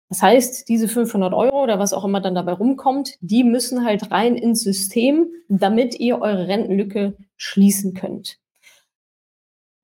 Das 0.10 0.22
heißt, 0.22 0.68
diese 0.68 0.90
500 0.90 1.34
Euro 1.34 1.64
oder 1.64 1.80
was 1.80 1.94
auch 1.94 2.04
immer 2.04 2.20
dann 2.20 2.36
dabei 2.36 2.52
rumkommt, 2.52 3.16
die 3.22 3.46
müssen 3.46 3.86
halt 3.86 4.12
rein 4.12 4.36
ins 4.36 4.62
System, 4.62 5.28
damit 5.48 6.00
ihr 6.00 6.20
eure 6.20 6.50
Rentenlücke 6.50 7.16
schließen 7.38 7.94
könnt. 7.94 8.38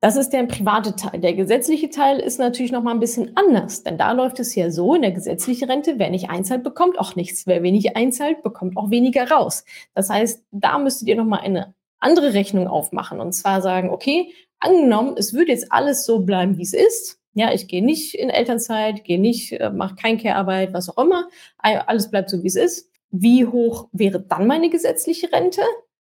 Das 0.01 0.15
ist 0.15 0.29
der 0.29 0.43
private 0.43 0.95
Teil. 0.95 1.21
Der 1.21 1.33
gesetzliche 1.33 1.89
Teil 1.89 2.19
ist 2.19 2.39
natürlich 2.39 2.71
noch 2.71 2.83
mal 2.83 2.91
ein 2.91 2.99
bisschen 2.99 3.35
anders, 3.35 3.83
denn 3.83 3.97
da 3.97 4.11
läuft 4.11 4.39
es 4.39 4.53
ja 4.53 4.69
so 4.69 4.93
in 4.93 5.01
der 5.01 5.11
gesetzlichen 5.11 5.69
Rente, 5.69 5.97
wer 5.97 6.09
nicht 6.09 6.29
einzahlt, 6.29 6.63
bekommt 6.63 6.99
auch 6.99 7.15
nichts. 7.15 7.47
Wer 7.47 7.63
wenig 7.63 7.95
einzahlt, 7.95 8.43
bekommt 8.43 8.77
auch 8.77 8.91
weniger 8.91 9.31
raus. 9.31 9.65
Das 9.95 10.09
heißt, 10.09 10.43
da 10.51 10.77
müsstet 10.77 11.07
ihr 11.07 11.15
noch 11.15 11.25
mal 11.25 11.39
eine 11.39 11.73
andere 11.99 12.33
Rechnung 12.33 12.67
aufmachen 12.67 13.21
und 13.21 13.31
zwar 13.31 13.61
sagen, 13.61 13.89
okay, 13.89 14.33
angenommen, 14.59 15.15
es 15.17 15.33
würde 15.33 15.51
jetzt 15.51 15.71
alles 15.71 16.05
so 16.05 16.19
bleiben, 16.19 16.57
wie 16.57 16.63
es 16.63 16.73
ist. 16.73 17.19
Ja, 17.37 17.53
ich 17.53 17.67
gehe 17.67 17.85
nicht 17.85 18.15
in 18.15 18.31
Elternzeit, 18.31 19.03
gehe 19.03 19.19
nicht, 19.19 19.51
äh, 19.51 19.69
mache 19.69 19.93
kein 19.93 20.17
Care-Arbeit, 20.17 20.73
was 20.73 20.89
auch 20.89 20.97
immer. 20.97 21.29
Alles 21.59 22.09
bleibt 22.09 22.31
so, 22.31 22.41
wie 22.41 22.47
es 22.47 22.55
ist. 22.55 22.89
Wie 23.11 23.45
hoch 23.45 23.89
wäre 23.91 24.19
dann 24.19 24.47
meine 24.47 24.71
gesetzliche 24.71 25.31
Rente? 25.31 25.61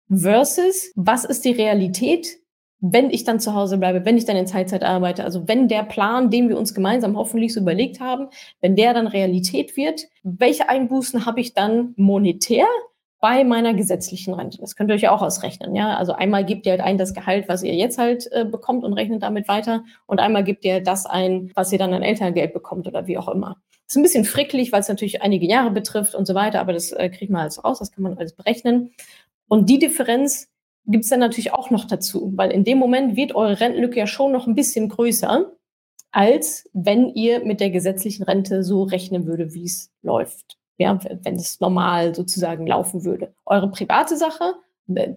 Versus, 0.07 0.91
was 0.93 1.25
ist 1.25 1.43
die 1.43 1.53
Realität 1.53 2.37
wenn 2.81 3.09
ich 3.09 3.23
dann 3.23 3.39
zu 3.39 3.55
Hause 3.55 3.79
bleibe, 3.79 4.05
wenn 4.05 4.17
ich 4.17 4.25
dann 4.25 4.35
in 4.35 4.45
Teilzeit 4.45 4.83
arbeite, 4.83 5.23
also 5.23 5.47
wenn 5.47 5.67
der 5.67 5.81
Plan, 5.83 6.29
den 6.29 6.49
wir 6.49 6.57
uns 6.57 6.75
gemeinsam 6.75 7.17
hoffentlich 7.17 7.53
so 7.53 7.61
überlegt 7.61 7.99
haben, 7.99 8.27
wenn 8.61 8.75
der 8.75 8.93
dann 8.93 9.07
Realität 9.07 9.75
wird, 9.75 10.03
welche 10.21 10.69
Einbußen 10.69 11.25
habe 11.25 11.39
ich 11.39 11.55
dann 11.55 11.93
monetär 11.95 12.67
bei 13.25 13.43
meiner 13.43 13.73
gesetzlichen 13.73 14.35
Rente? 14.35 14.59
Das 14.59 14.75
könnt 14.75 14.91
ihr 14.91 14.93
euch 14.93 15.01
ja 15.01 15.11
auch 15.11 15.23
ausrechnen, 15.23 15.73
ja. 15.73 15.97
Also 15.97 16.13
einmal 16.13 16.45
gebt 16.45 16.67
ihr 16.67 16.73
halt 16.73 16.81
ein 16.81 16.99
das 16.99 17.15
Gehalt, 17.15 17.49
was 17.49 17.63
ihr 17.63 17.73
jetzt 17.73 17.97
halt 17.97 18.31
äh, 18.31 18.45
bekommt 18.45 18.83
und 18.83 18.93
rechnet 18.93 19.23
damit 19.23 19.47
weiter 19.47 19.83
und 20.05 20.19
einmal 20.19 20.43
gebt 20.43 20.63
ihr 20.63 20.79
das 20.79 21.07
ein, 21.07 21.49
was 21.55 21.71
ihr 21.71 21.79
dann 21.79 21.91
an 21.95 22.03
Elterngeld 22.03 22.53
bekommt 22.53 22.85
oder 22.85 23.07
wie 23.07 23.17
auch 23.17 23.27
immer. 23.27 23.57
Das 23.87 23.93
ist 23.93 23.95
ein 23.95 24.03
bisschen 24.03 24.25
fricklich, 24.25 24.71
weil 24.71 24.81
es 24.81 24.89
natürlich 24.89 25.23
einige 25.23 25.47
Jahre 25.47 25.71
betrifft 25.71 26.13
und 26.13 26.27
so 26.27 26.35
weiter, 26.35 26.59
aber 26.59 26.71
das 26.71 26.91
äh, 26.91 27.09
kriegt 27.09 27.31
man 27.31 27.41
alles 27.41 27.63
raus, 27.63 27.79
das 27.79 27.91
kann 27.91 28.03
man 28.03 28.15
alles 28.15 28.33
berechnen. 28.33 28.91
Und 29.47 29.71
die 29.71 29.79
Differenz 29.79 30.51
gibt 30.85 31.05
es 31.05 31.09
dann 31.09 31.19
natürlich 31.19 31.51
auch 31.51 31.71
noch 31.71 31.85
dazu, 31.85 32.31
weil 32.35 32.51
in 32.51 32.63
dem 32.63 32.77
Moment 32.77 33.15
wird 33.15 33.33
eure 33.33 33.59
Rentenlücke 33.59 33.97
ja 33.97 34.05
schon 34.05 34.33
noch 34.33 34.45
ein 34.45 34.53
bisschen 34.53 34.87
größer, 34.87 35.51
als 36.11 36.69
wenn 36.73 37.09
ihr 37.09 37.43
mit 37.43 37.59
der 37.59 37.71
gesetzlichen 37.71 38.21
Rente 38.21 38.63
so 38.63 38.83
rechnen 38.83 39.25
würde, 39.25 39.55
wie 39.55 39.65
es 39.65 39.91
läuft. 40.03 40.59
Ja, 40.77 40.99
wenn 41.23 41.35
es 41.35 41.59
normal 41.59 42.13
sozusagen 42.13 42.67
laufen 42.67 43.05
würde. 43.05 43.33
Eure 43.45 43.71
private 43.71 44.17
Sache 44.17 44.55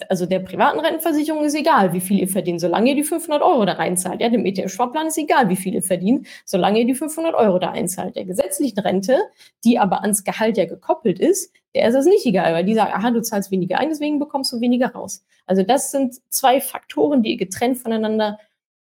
also 0.09 0.25
der 0.25 0.39
privaten 0.39 0.81
Rentenversicherung 0.81 1.45
ist 1.45 1.55
egal, 1.55 1.93
wie 1.93 2.01
viel 2.01 2.19
ihr 2.21 2.29
verdient, 2.29 2.61
solange 2.61 2.91
ihr 2.91 2.97
die 2.97 3.05
500 3.05 3.43
Euro 3.43 3.67
da 3.67 3.73
reinzahlt. 3.75 4.21
Ja, 4.21 4.31
dem 4.31 4.47
ETF-Sparplan 4.47 5.09
ist 5.09 5.19
egal, 5.19 5.51
wie 5.51 5.57
viel 5.57 5.75
ihr 5.75 5.83
verdient, 5.83 6.27
solange 6.47 6.81
ihr 6.81 6.87
die 6.87 6.95
500 6.95 7.35
Euro 7.35 7.59
da 7.59 7.71
einzahlt. 7.71 8.17
Der 8.17 8.25
gesetzlichen 8.25 8.79
Rente, 8.79 9.19
die 9.65 9.79
aber 9.79 10.01
ans 10.03 10.25
Gehalt 10.25 10.57
ja 10.57 10.65
gekoppelt 10.65 11.19
ist, 11.19 11.53
der 11.75 11.87
ist 11.87 11.95
es 11.95 12.07
nicht 12.07 12.25
egal, 12.25 12.55
weil 12.55 12.65
die 12.65 12.75
sagen, 12.75 12.93
aha, 12.95 13.11
du 13.11 13.21
zahlst 13.21 13.51
weniger 13.51 13.79
ein, 13.79 13.91
deswegen 13.91 14.19
bekommst 14.19 14.53
du 14.53 14.61
weniger 14.61 14.93
raus. 14.93 15.23
Also 15.47 15.63
das 15.63 15.91
sind 15.91 16.15
zwei 16.31 16.61
Faktoren, 16.63 17.23
die 17.23 17.33
ihr 17.33 17.37
getrennt 17.37 17.77
voneinander 17.77 18.39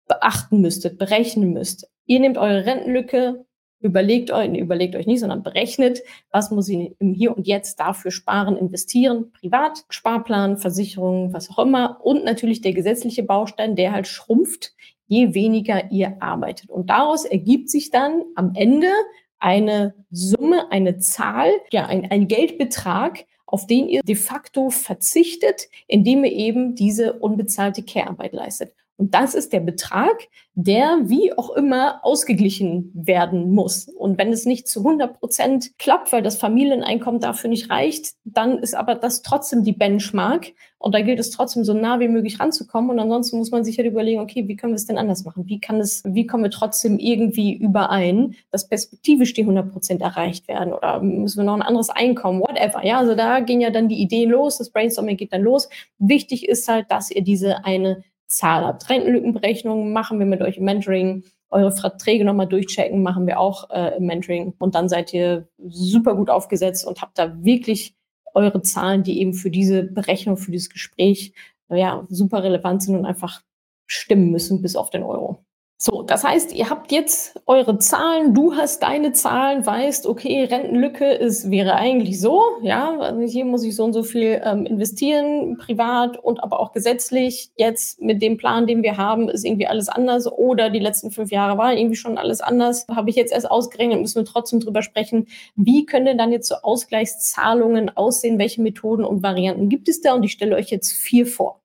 beachten 0.07 0.61
müsstet, 0.61 0.97
berechnen 0.97 1.53
müsst. 1.53 1.91
Ihr 2.07 2.21
nehmt 2.21 2.39
eure 2.39 2.65
Rentenlücke, 2.65 3.45
überlegt 3.81 4.31
euch, 4.31 4.49
überlegt 4.57 4.97
euch 4.97 5.07
nicht, 5.07 5.21
sondern 5.21 5.43
berechnet, 5.43 6.01
was 6.31 6.51
muss 6.51 6.69
ich 6.69 6.93
im 6.99 7.15
Hier 7.15 7.37
und 7.37 7.47
Jetzt 7.47 7.79
dafür 7.81 8.11
sparen, 8.11 8.57
investieren, 8.57 9.33
privat, 9.33 9.85
Sparplan, 9.89 10.57
Versicherung, 10.57 11.33
was 11.33 11.51
auch 11.51 11.59
immer 11.61 12.01
und 12.03 12.25
natürlich 12.25 12.61
der 12.61 12.73
gesetzliche 12.73 13.23
Baustein, 13.23 13.77
der 13.77 13.93
halt 13.93 14.07
schrumpft, 14.07 14.73
je 15.07 15.35
weniger 15.35 15.91
ihr 15.91 16.21
arbeitet. 16.21 16.71
Und 16.71 16.91
daraus 16.91 17.25
ergibt 17.25 17.71
sich 17.71 17.91
dann 17.91 18.23
am 18.35 18.53
Ende 18.55 18.91
eine 19.39 19.95
Summe, 20.11 20.71
eine 20.71 20.99
Zahl, 20.99 21.51
ja, 21.73 21.87
ein, 21.87 22.11
ein 22.11 22.29
Geldbetrag, 22.29 23.25
auf 23.47 23.67
den 23.67 23.89
ihr 23.89 24.03
de 24.03 24.15
facto 24.15 24.69
verzichtet, 24.69 25.69
indem 25.87 26.25
ihr 26.25 26.33
eben 26.33 26.75
diese 26.75 27.15
unbezahlte 27.15 27.83
Care-Arbeit 27.83 28.35
leistet. 28.35 28.75
Und 28.99 29.15
das 29.15 29.37
ist 29.37 29.53
der 29.53 29.61
Betrag, 29.61 30.27
der 30.55 30.99
wie 31.05 31.33
auch 31.39 31.51
immer 31.51 32.05
ausgeglichen 32.05 32.91
werden 32.93 33.53
muss. 33.53 33.89
Und 33.89 34.19
wenn 34.19 34.33
es 34.33 34.45
nicht 34.45 34.67
zu 34.67 34.81
100 34.81 35.21
Prozent 35.21 35.79
klappt, 35.79 36.11
weil 36.11 36.21
das 36.21 36.37
Familieneinkommen 36.37 37.21
dafür 37.21 37.49
nicht 37.49 37.71
reicht, 37.71 38.15
dann 38.25 38.59
ist 38.59 38.75
aber 38.75 38.97
das 38.97 39.23
trotzdem 39.23 39.63
die 39.63 39.73
Benchmark. 39.73 40.49
Und 40.79 40.97
da 40.97 41.01
gilt 41.01 41.21
es 41.21 41.31
trotzdem 41.31 41.63
so 41.63 41.75
nah 41.75 42.01
wie 42.01 42.09
möglich 42.09 42.41
ranzukommen. 42.41 42.91
Und 42.91 42.99
ansonsten 42.99 43.39
muss 43.39 43.53
man 43.53 43.63
sich 43.63 43.79
halt 43.79 43.87
überlegen, 43.87 44.21
okay, 44.21 44.49
wie 44.49 44.57
können 44.57 44.73
wir 44.73 44.79
es 44.79 44.87
denn 44.87 44.99
anders 44.99 45.25
machen? 45.25 45.47
Wie 45.47 45.61
kann 45.61 45.79
es, 45.79 46.03
wie 46.05 46.27
kommen 46.27 46.43
wir 46.43 46.51
trotzdem 46.51 46.99
irgendwie 46.99 47.55
überein, 47.55 48.35
dass 48.51 48.69
perspektivisch 48.69 49.33
die 49.33 49.43
100 49.43 49.71
Prozent 49.71 50.03
erreicht 50.03 50.49
werden? 50.49 50.73
Oder 50.73 51.01
müssen 51.01 51.39
wir 51.39 51.45
noch 51.45 51.55
ein 51.55 51.63
anderes 51.63 51.91
Einkommen? 51.91 52.41
Whatever. 52.41 52.85
Ja, 52.85 52.99
also 52.99 53.15
da 53.15 53.39
gehen 53.39 53.61
ja 53.61 53.71
dann 53.71 53.89
die 53.89 54.03
Ideen 54.03 54.31
los. 54.31 54.59
Das 54.59 54.71
Brainstorming 54.71 55.17
geht 55.17 55.33
dann 55.33 55.43
los. 55.43 55.69
Wichtig 56.01 56.49
ist 56.49 56.67
halt, 56.67 56.91
dass 56.91 57.13
ihr 57.13 57.23
diese 57.23 57.65
eine 57.65 58.03
Zahl 58.29 58.65
habt. 58.65 58.89
Rentenlückenberechnungen 58.89 59.93
machen 59.93 60.19
wir 60.19 60.27
mit 60.27 60.41
euch 60.43 60.59
im 60.59 60.65
Mentoring. 60.65 61.25
Eure 61.51 61.73
Verträge 61.73 62.25
nochmal 62.25 62.47
durchchecken, 62.47 63.03
machen 63.03 63.27
wir 63.27 63.41
auch 63.41 63.71
äh, 63.71 63.97
im 63.97 64.07
Mentoring. 64.07 64.55
Und 64.59 64.75
dann 64.75 64.89
seid 64.89 65.13
ihr 65.15 65.49
super 65.67 66.15
gut 66.15 66.31
aufgesetzt 66.31 66.87
und 66.87 67.01
habt 67.01 67.19
da 67.19 67.43
wirklich 67.43 67.97
eure 68.35 68.63
Zahlen, 68.63 69.03
die 69.03 69.21
eben 69.21 69.35
für 69.35 69.51
diese 69.51 69.83
Berechnung, 69.83 70.37
für 70.37 70.53
dieses 70.53 70.71
Gespräch 70.71 71.33
ja, 71.71 72.07
super 72.09 72.43
relevant 72.43 72.83
sind 72.83 72.97
und 72.97 73.07
einfach 73.07 73.43
stimmen 73.87 74.31
müssen 74.31 74.63
bis 74.63 74.77
auf 74.77 74.91
den 74.91 75.03
Euro. 75.03 75.45
So, 75.81 76.03
das 76.03 76.25
heißt, 76.25 76.53
ihr 76.57 76.71
habt 76.71 76.91
jetzt 76.91 77.41
eure 77.47 77.79
Zahlen, 77.79 78.35
du 78.35 78.57
hast 78.57 78.83
deine 78.83 79.13
Zahlen, 79.13 79.65
weißt, 79.65 80.09
okay, 80.09 80.43
Rentenlücke 80.43 81.09
ist, 81.13 81.53
wäre 81.53 81.77
eigentlich 81.77 82.21
so, 82.21 82.43
ja, 82.63 82.99
also 82.99 83.21
hier 83.21 83.45
muss 83.45 83.63
ich 83.63 83.77
so 83.77 83.85
und 83.85 83.93
so 83.93 84.03
viel 84.03 84.43
ähm, 84.45 84.67
investieren, 84.67 85.57
privat 85.57 86.17
und 86.19 86.43
aber 86.43 86.59
auch 86.59 86.73
gesetzlich. 86.73 87.53
Jetzt 87.55 88.03
mit 88.03 88.21
dem 88.23 88.39
Plan, 88.39 88.67
den 88.67 88.83
wir 88.83 88.97
haben, 88.97 89.29
ist 89.29 89.45
irgendwie 89.45 89.69
alles 89.69 89.89
anders 89.89 90.27
oder 90.27 90.69
die 90.69 90.81
letzten 90.81 91.13
fünf 91.13 91.31
Jahre 91.31 91.57
waren 91.59 91.79
irgendwie 91.79 91.95
schon 91.95 92.19
alles 92.19 92.41
anders. 92.41 92.85
Habe 92.89 93.11
ich 93.11 93.15
jetzt 93.15 93.33
erst 93.33 93.49
ausgerechnet, 93.49 94.01
müssen 94.01 94.17
wir 94.17 94.25
trotzdem 94.25 94.59
drüber 94.59 94.83
sprechen. 94.83 95.29
Wie 95.55 95.87
können 95.87 96.07
denn 96.07 96.19
dann 96.19 96.33
jetzt 96.33 96.49
so 96.49 96.57
Ausgleichszahlungen 96.57 97.97
aussehen? 97.97 98.41
Welche 98.41 98.63
Methoden 98.63 99.05
und 99.05 99.23
Varianten 99.23 99.69
gibt 99.69 99.89
es 99.89 100.01
da? 100.01 100.15
Und 100.15 100.25
ich 100.25 100.33
stelle 100.33 100.57
euch 100.57 100.71
jetzt 100.71 100.91
vier 100.91 101.25
vor. 101.25 101.61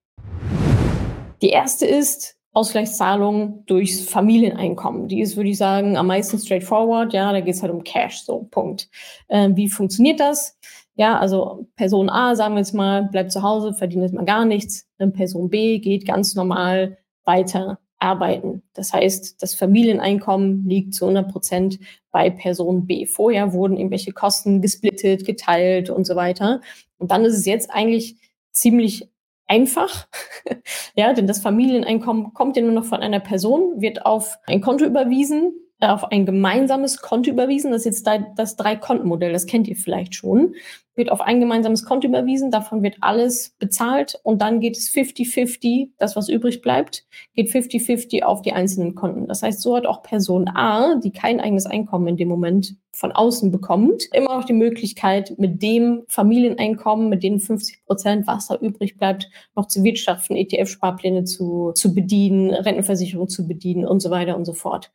Die 1.41 1.49
erste 1.49 1.87
ist, 1.87 2.37
Ausgleichszahlung 2.53 3.63
durchs 3.65 4.01
Familieneinkommen. 4.07 5.07
Die 5.07 5.21
ist, 5.21 5.35
würde 5.35 5.49
ich 5.49 5.57
sagen, 5.57 5.97
am 5.97 6.07
meisten 6.07 6.37
straightforward. 6.37 7.13
Ja, 7.13 7.31
da 7.31 7.41
geht 7.41 7.55
es 7.55 7.61
halt 7.61 7.73
um 7.73 7.83
Cash, 7.83 8.23
so 8.23 8.47
Punkt. 8.51 8.89
Äh, 9.27 9.49
wie 9.53 9.69
funktioniert 9.69 10.19
das? 10.19 10.57
Ja, 10.95 11.17
also 11.17 11.67
Person 11.75 12.09
A, 12.09 12.35
sagen 12.35 12.53
wir 12.53 12.59
jetzt 12.59 12.73
mal, 12.73 13.03
bleibt 13.03 13.31
zu 13.31 13.41
Hause, 13.41 13.73
verdient 13.73 14.03
jetzt 14.03 14.13
mal 14.13 14.25
gar 14.25 14.45
nichts. 14.45 14.87
Person 15.13 15.49
B 15.49 15.79
geht 15.79 16.05
ganz 16.05 16.35
normal 16.35 16.97
weiter 17.25 17.79
arbeiten. 18.03 18.61
Das 18.73 18.93
heißt, 18.93 19.41
das 19.41 19.55
Familieneinkommen 19.55 20.67
liegt 20.67 20.93
zu 20.93 21.05
100 21.05 21.31
Prozent 21.31 21.79
bei 22.11 22.29
Person 22.29 22.85
B. 22.85 23.05
Vorher 23.05 23.53
wurden 23.53 23.77
irgendwelche 23.77 24.11
Kosten 24.11 24.61
gesplittet, 24.61 25.25
geteilt 25.25 25.89
und 25.89 26.05
so 26.05 26.15
weiter. 26.15 26.61
Und 26.97 27.11
dann 27.11 27.25
ist 27.25 27.37
es 27.37 27.45
jetzt 27.45 27.71
eigentlich 27.71 28.17
ziemlich 28.51 29.09
einfach. 29.53 30.07
ja, 30.95 31.13
denn 31.13 31.27
das 31.27 31.39
Familieneinkommen 31.39 32.33
kommt 32.33 32.57
ja 32.57 32.63
nur 32.63 32.71
noch 32.71 32.85
von 32.85 33.01
einer 33.01 33.19
Person, 33.19 33.81
wird 33.81 34.05
auf 34.05 34.37
ein 34.47 34.61
Konto 34.61 34.85
überwiesen 34.85 35.53
auf 35.91 36.11
ein 36.11 36.25
gemeinsames 36.25 37.01
Konto 37.01 37.29
überwiesen. 37.29 37.71
Das 37.71 37.85
ist 37.85 38.05
jetzt 38.05 38.21
das 38.35 38.55
Drei-Konten-Modell, 38.55 39.33
das 39.33 39.45
kennt 39.45 39.67
ihr 39.67 39.75
vielleicht 39.75 40.15
schon. 40.15 40.55
Wird 40.95 41.11
auf 41.11 41.21
ein 41.21 41.39
gemeinsames 41.39 41.85
Konto 41.85 42.07
überwiesen, 42.07 42.51
davon 42.51 42.83
wird 42.83 42.97
alles 43.01 43.55
bezahlt 43.57 44.19
und 44.21 44.43
dann 44.43 44.59
geht 44.59 44.77
es 44.77 44.91
50-50, 44.91 45.89
das 45.97 46.15
was 46.15 46.29
übrig 46.29 46.61
bleibt, 46.61 47.05
geht 47.33 47.49
50-50 47.49 48.21
auf 48.21 48.43
die 48.43 48.53
einzelnen 48.53 48.93
Konten. 48.93 49.27
Das 49.27 49.41
heißt, 49.41 49.59
so 49.59 49.75
hat 49.75 49.87
auch 49.87 50.03
Person 50.03 50.47
A, 50.49 50.99
die 50.99 51.11
kein 51.11 51.39
eigenes 51.39 51.65
Einkommen 51.65 52.07
in 52.07 52.17
dem 52.17 52.27
Moment 52.27 52.75
von 52.95 53.11
außen 53.11 53.49
bekommt, 53.49 54.03
immer 54.13 54.37
noch 54.37 54.45
die 54.45 54.53
Möglichkeit, 54.53 55.33
mit 55.39 55.63
dem 55.63 56.03
Familieneinkommen, 56.09 57.09
mit 57.09 57.23
den 57.23 57.39
50 57.39 57.85
Prozent, 57.85 58.27
was 58.27 58.47
da 58.47 58.55
übrig 58.55 58.97
bleibt, 58.97 59.31
noch 59.55 59.67
zu 59.67 59.83
wirtschaften, 59.83 60.35
ETF-Sparpläne 60.35 61.23
zu, 61.23 61.71
zu 61.73 61.95
bedienen, 61.95 62.51
Rentenversicherung 62.51 63.29
zu 63.29 63.47
bedienen 63.47 63.87
und 63.87 63.99
so 63.99 64.11
weiter 64.11 64.37
und 64.37 64.45
so 64.45 64.53
fort 64.53 64.91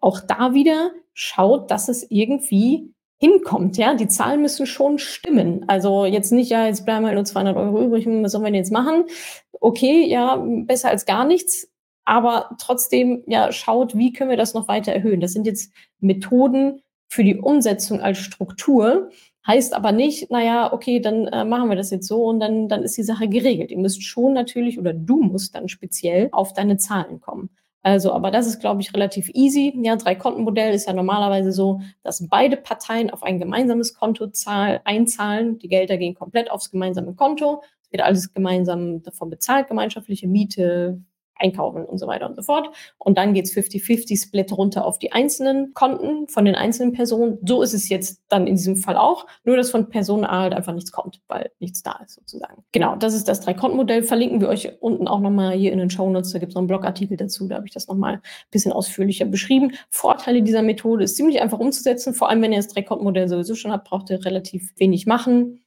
auch 0.00 0.20
da 0.20 0.54
wieder 0.54 0.90
schaut, 1.14 1.70
dass 1.70 1.88
es 1.88 2.06
irgendwie 2.10 2.92
hinkommt. 3.18 3.76
Ja, 3.76 3.94
die 3.94 4.08
Zahlen 4.08 4.42
müssen 4.42 4.66
schon 4.66 4.98
stimmen. 4.98 5.64
Also 5.66 6.06
jetzt 6.06 6.30
nicht, 6.30 6.50
ja, 6.50 6.66
jetzt 6.66 6.84
bleiben 6.84 7.04
halt 7.04 7.16
nur 7.16 7.24
200 7.24 7.56
Euro 7.56 7.82
übrig, 7.82 8.06
was 8.06 8.32
sollen 8.32 8.44
wir 8.44 8.50
denn 8.50 8.54
jetzt 8.54 8.72
machen? 8.72 9.04
Okay, 9.60 10.06
ja, 10.06 10.36
besser 10.36 10.90
als 10.90 11.04
gar 11.04 11.24
nichts. 11.24 11.68
Aber 12.04 12.56
trotzdem, 12.58 13.22
ja, 13.26 13.52
schaut, 13.52 13.96
wie 13.96 14.12
können 14.12 14.30
wir 14.30 14.36
das 14.36 14.54
noch 14.54 14.68
weiter 14.68 14.92
erhöhen? 14.92 15.20
Das 15.20 15.32
sind 15.32 15.46
jetzt 15.46 15.72
Methoden 16.00 16.80
für 17.08 17.24
die 17.24 17.36
Umsetzung 17.36 18.00
als 18.00 18.18
Struktur. 18.18 19.10
Heißt 19.46 19.74
aber 19.74 19.92
nicht, 19.92 20.30
naja, 20.30 20.72
okay, 20.72 21.00
dann 21.00 21.26
äh, 21.26 21.44
machen 21.44 21.68
wir 21.68 21.76
das 21.76 21.90
jetzt 21.90 22.06
so 22.06 22.24
und 22.24 22.40
dann, 22.40 22.68
dann 22.68 22.82
ist 22.82 22.96
die 22.96 23.02
Sache 23.02 23.28
geregelt. 23.28 23.70
Ihr 23.70 23.78
müsst 23.78 24.02
schon 24.02 24.34
natürlich 24.34 24.78
oder 24.78 24.92
du 24.92 25.20
musst 25.20 25.54
dann 25.54 25.68
speziell 25.68 26.28
auf 26.32 26.52
deine 26.52 26.76
Zahlen 26.76 27.20
kommen. 27.20 27.50
Also, 27.88 28.12
aber 28.12 28.30
das 28.30 28.46
ist, 28.46 28.60
glaube 28.60 28.82
ich, 28.82 28.92
relativ 28.92 29.30
easy. 29.32 29.72
Ja, 29.82 29.96
Drei-Konten-Modell 29.96 30.74
ist 30.74 30.86
ja 30.86 30.92
normalerweise 30.92 31.52
so, 31.52 31.80
dass 32.02 32.28
beide 32.28 32.58
Parteien 32.58 33.08
auf 33.08 33.22
ein 33.22 33.38
gemeinsames 33.38 33.94
Konto 33.94 34.26
zahl, 34.26 34.82
einzahlen. 34.84 35.58
Die 35.58 35.68
Gelder 35.68 35.96
gehen 35.96 36.14
komplett 36.14 36.50
aufs 36.50 36.70
gemeinsame 36.70 37.14
Konto. 37.14 37.62
Es 37.80 37.90
wird 37.90 38.02
alles 38.02 38.34
gemeinsam 38.34 39.02
davon 39.02 39.30
bezahlt, 39.30 39.68
gemeinschaftliche 39.68 40.28
Miete, 40.28 41.00
einkaufen 41.38 41.84
und 41.84 41.98
so 41.98 42.06
weiter 42.06 42.28
und 42.28 42.36
so 42.36 42.42
fort. 42.42 42.70
Und 42.98 43.18
dann 43.18 43.34
geht's 43.34 43.52
50-50-Split 43.52 44.52
runter 44.52 44.84
auf 44.84 44.98
die 44.98 45.12
einzelnen 45.12 45.72
Konten 45.74 46.28
von 46.28 46.44
den 46.44 46.54
einzelnen 46.54 46.92
Personen. 46.92 47.38
So 47.44 47.62
ist 47.62 47.74
es 47.74 47.88
jetzt 47.88 48.22
dann 48.28 48.46
in 48.46 48.56
diesem 48.56 48.76
Fall 48.76 48.96
auch, 48.96 49.26
nur 49.44 49.56
dass 49.56 49.70
von 49.70 49.88
Person 49.88 50.24
A 50.24 50.42
halt 50.42 50.54
einfach 50.54 50.74
nichts 50.74 50.92
kommt, 50.92 51.20
weil 51.28 51.50
nichts 51.60 51.82
da 51.82 52.00
ist 52.04 52.14
sozusagen. 52.14 52.64
Genau, 52.72 52.96
das 52.96 53.14
ist 53.14 53.28
das 53.28 53.40
Drei-Konten-Modell. 53.40 54.02
Verlinken 54.02 54.40
wir 54.40 54.48
euch 54.48 54.70
unten 54.80 55.08
auch 55.08 55.20
nochmal 55.20 55.52
hier 55.52 55.72
in 55.72 55.78
den 55.78 55.90
Show 55.90 56.08
Notes. 56.10 56.32
Da 56.32 56.38
gibt 56.38 56.50
es 56.50 56.54
noch 56.54 56.62
einen 56.62 56.68
Blogartikel 56.68 57.16
dazu, 57.16 57.48
da 57.48 57.56
habe 57.56 57.66
ich 57.66 57.72
das 57.72 57.88
nochmal 57.88 58.14
ein 58.14 58.22
bisschen 58.50 58.72
ausführlicher 58.72 59.24
beschrieben. 59.24 59.72
Vorteile 59.90 60.42
dieser 60.42 60.62
Methode 60.62 61.04
ist 61.04 61.16
ziemlich 61.16 61.40
einfach 61.40 61.58
umzusetzen, 61.58 62.14
vor 62.14 62.28
allem 62.28 62.42
wenn 62.42 62.52
ihr 62.52 62.58
das 62.58 62.68
Drei-Konten-Modell 62.68 63.28
sowieso 63.28 63.54
schon 63.54 63.72
habt, 63.72 63.88
braucht 63.88 64.10
ihr 64.10 64.24
relativ 64.24 64.72
wenig 64.76 65.06
machen. 65.06 65.60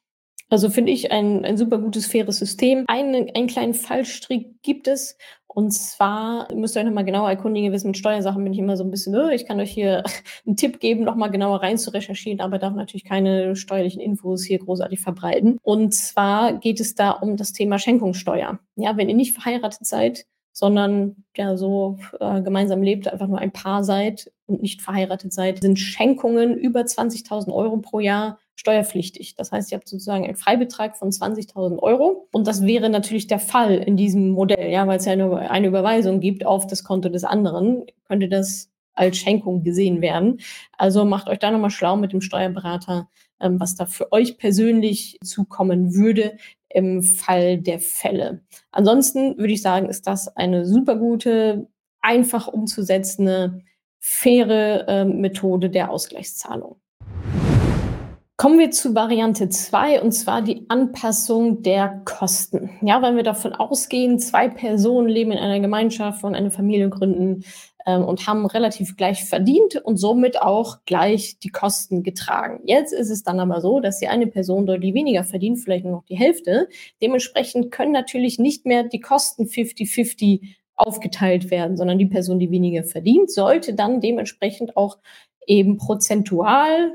Also 0.52 0.70
finde 0.70 0.92
ich 0.92 1.14
ein, 1.14 1.46
ein 1.46 1.58
super 1.58 1.78
gutes, 1.78 2.08
faires 2.08 2.38
System. 2.38 2.84
Einen, 2.88 3.30
einen 3.34 3.48
kleinen 3.48 3.74
Fallstrick 3.74 4.62
gibt 4.62 4.90
es. 4.90 5.18
Und 5.54 5.72
zwar 5.72 6.48
müsst 6.54 6.76
ihr 6.76 6.80
euch 6.80 6.86
nochmal 6.86 7.04
genauer 7.04 7.30
erkundigen. 7.30 7.66
Ihr 7.66 7.74
wisst, 7.74 7.86
mit 7.86 7.98
Steuersachen 7.98 8.42
bin 8.42 8.54
ich 8.54 8.60
immer 8.60 8.78
so 8.78 8.86
ein 8.86 8.92
bisschen, 8.92 9.16
oh, 9.16 9.28
ich 9.28 9.46
kann 9.46 9.60
euch 9.60 9.72
hier 9.72 10.04
einen 10.46 10.56
Tipp 10.56 10.80
geben, 10.80 11.04
nochmal 11.04 11.30
genauer 11.30 11.62
rein 11.62 11.78
zu 11.78 11.92
recherchieren, 11.94 12.40
aber 12.40 12.58
darf 12.58 12.74
natürlich 12.74 13.04
keine 13.04 13.56
steuerlichen 13.58 14.02
Infos 14.02 14.46
hier 14.46 14.60
großartig 14.60 15.02
verbreiten. 15.02 15.58
Und 15.62 15.94
zwar 15.94 16.54
geht 16.54 16.80
es 16.80 16.96
da 16.96 17.12
um 17.12 17.36
das 17.36 17.52
Thema 17.52 17.80
Schenkungssteuer. 17.80 18.60
Ja, 18.78 18.96
wenn 18.96 19.10
ihr 19.10 19.16
nicht 19.16 19.34
verheiratet 19.34 19.86
seid, 19.86 20.26
sondern 20.54 21.26
ja 21.36 21.58
so 21.58 21.98
äh, 22.20 22.42
gemeinsam 22.42 22.82
lebt, 22.82 23.08
einfach 23.10 23.28
nur 23.28 23.40
ein 23.40 23.52
Paar 23.52 23.84
seid 23.84 24.32
und 24.48 24.62
nicht 24.62 24.82
verheiratet 24.82 25.34
seid, 25.34 25.62
sind 25.62 25.80
Schenkungen 25.80 26.58
über 26.58 26.82
20.000 26.82 27.52
Euro 27.52 27.78
pro 27.78 28.00
Jahr 28.00 28.40
steuerpflichtig. 28.62 29.36
Das 29.36 29.52
heißt, 29.52 29.72
ihr 29.72 29.78
habt 29.78 29.90
sozusagen 29.90 30.24
einen 30.24 30.36
Freibetrag 30.36 30.96
von 30.96 31.10
20.000 31.10 31.80
Euro. 31.80 32.28
Und 32.32 32.46
das 32.46 32.64
wäre 32.64 32.90
natürlich 32.90 33.26
der 33.26 33.40
Fall 33.40 33.76
in 33.76 33.98
diesem 33.98 34.30
Modell, 34.30 34.72
ja, 34.72 34.86
weil 34.86 35.00
es 35.00 35.06
ja 35.06 35.14
eine, 35.14 35.50
eine 35.50 35.68
Überweisung 35.68 36.20
gibt 36.20 36.46
auf 36.46 36.68
das 36.68 36.84
Konto 36.84 37.10
des 37.10 37.24
anderen, 37.24 37.86
könnte 38.08 38.30
das 38.30 38.70
als 38.94 39.18
Schenkung 39.18 39.64
gesehen 39.64 40.02
werden. 40.02 40.42
Also 40.78 41.06
macht 41.06 41.28
euch 41.28 41.40
da 41.40 41.50
nochmal 41.50 41.72
schlau 41.72 41.98
mit 41.98 42.14
dem 42.14 42.22
Steuerberater, 42.22 43.10
ähm, 43.40 43.60
was 43.60 43.76
da 43.76 43.88
für 43.88 44.12
euch 44.12 44.38
persönlich 44.38 45.18
zukommen 45.24 45.96
würde 45.96 46.38
im 46.70 47.02
Fall 47.02 47.58
der 47.58 47.80
Fälle. 47.80 48.42
Ansonsten 48.72 49.40
würde 49.40 49.54
ich 49.54 49.64
sagen, 49.64 49.90
ist 49.90 50.06
das 50.06 50.36
eine 50.38 50.68
super 50.68 50.98
gute, 50.98 51.68
einfach 52.02 52.48
umzusetzende, 52.48 53.64
faire 54.00 54.88
äh, 54.88 55.06
Methode 55.06 55.72
der 55.72 55.90
Ausgleichszahlung. 55.90 56.81
Kommen 58.42 58.58
wir 58.58 58.72
zu 58.72 58.96
Variante 58.96 59.50
2 59.50 60.02
und 60.02 60.14
zwar 60.14 60.42
die 60.42 60.66
Anpassung 60.68 61.62
der 61.62 62.02
Kosten. 62.06 62.72
Ja, 62.82 63.00
wenn 63.04 63.16
wir 63.16 63.22
davon 63.22 63.54
ausgehen, 63.54 64.18
zwei 64.18 64.50
Personen 64.50 65.08
leben 65.08 65.32
in 65.32 65.38
einer 65.38 65.60
Gemeinschaft 65.60 66.24
und 66.24 66.34
eine 66.34 66.50
Familie 66.50 66.90
gründen 66.90 67.44
ähm, 67.86 68.04
und 68.04 68.26
haben 68.26 68.48
relativ 68.48 68.98
gleich 68.98 69.26
verdient 69.26 69.76
und 69.76 69.98
somit 69.98 70.42
auch 70.42 70.80
gleich 70.88 71.38
die 71.38 71.52
Kosten 71.52 72.02
getragen. 72.02 72.62
Jetzt 72.66 72.94
ist 72.94 73.12
es 73.12 73.22
dann 73.22 73.40
aber 73.40 73.62
so, 73.62 73.80
dass 73.80 74.00
die 74.00 74.08
eine 74.08 74.26
Person 74.26 74.66
deutlich 74.66 74.96
weniger 74.96 75.24
verdient, 75.24 75.60
vielleicht 75.60 75.86
nur 75.86 75.98
noch 75.98 76.06
die 76.06 76.18
Hälfte. 76.18 76.68
Dementsprechend 77.00 77.70
können 77.70 77.92
natürlich 77.92 78.40
nicht 78.40 78.66
mehr 78.66 78.86
die 78.86 79.02
Kosten 79.02 79.44
50-50 79.44 80.56
aufgeteilt 80.76 81.52
werden, 81.52 81.78
sondern 81.78 82.00
die 82.00 82.08
Person, 82.08 82.40
die 82.40 82.50
weniger 82.50 82.86
verdient, 82.86 83.30
sollte 83.30 83.76
dann 83.76 84.02
dementsprechend 84.02 84.76
auch 84.78 84.98
eben 85.46 85.78
prozentual 85.78 86.92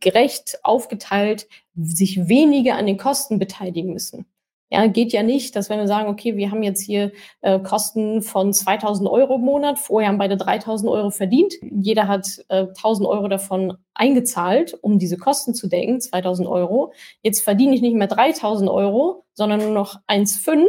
gerecht 0.00 0.58
aufgeteilt 0.62 1.46
sich 1.76 2.28
weniger 2.28 2.76
an 2.76 2.86
den 2.86 2.98
Kosten 2.98 3.38
beteiligen 3.38 3.92
müssen. 3.92 4.26
Ja, 4.70 4.86
geht 4.86 5.12
ja 5.12 5.22
nicht, 5.22 5.56
dass 5.56 5.70
wenn 5.70 5.78
wir 5.78 5.86
sagen, 5.86 6.08
okay, 6.08 6.36
wir 6.36 6.50
haben 6.50 6.62
jetzt 6.62 6.82
hier 6.82 7.12
äh, 7.40 7.58
Kosten 7.58 8.20
von 8.20 8.52
2000 8.52 9.08
Euro 9.08 9.36
im 9.36 9.40
Monat, 9.40 9.78
vorher 9.78 10.10
haben 10.10 10.18
beide 10.18 10.36
3000 10.36 10.90
Euro 10.90 11.10
verdient, 11.10 11.54
jeder 11.62 12.06
hat 12.06 12.44
äh, 12.48 12.66
1000 12.66 13.08
Euro 13.08 13.28
davon 13.28 13.78
eingezahlt, 13.94 14.76
um 14.82 14.98
diese 14.98 15.16
Kosten 15.16 15.54
zu 15.54 15.68
decken, 15.68 16.00
2000 16.00 16.46
Euro. 16.46 16.92
Jetzt 17.22 17.40
verdiene 17.40 17.74
ich 17.74 17.80
nicht 17.80 17.94
mehr 17.94 18.08
3000 18.08 18.68
Euro, 18.68 19.24
sondern 19.32 19.60
nur 19.60 19.70
noch 19.72 19.96
1,5. 20.06 20.66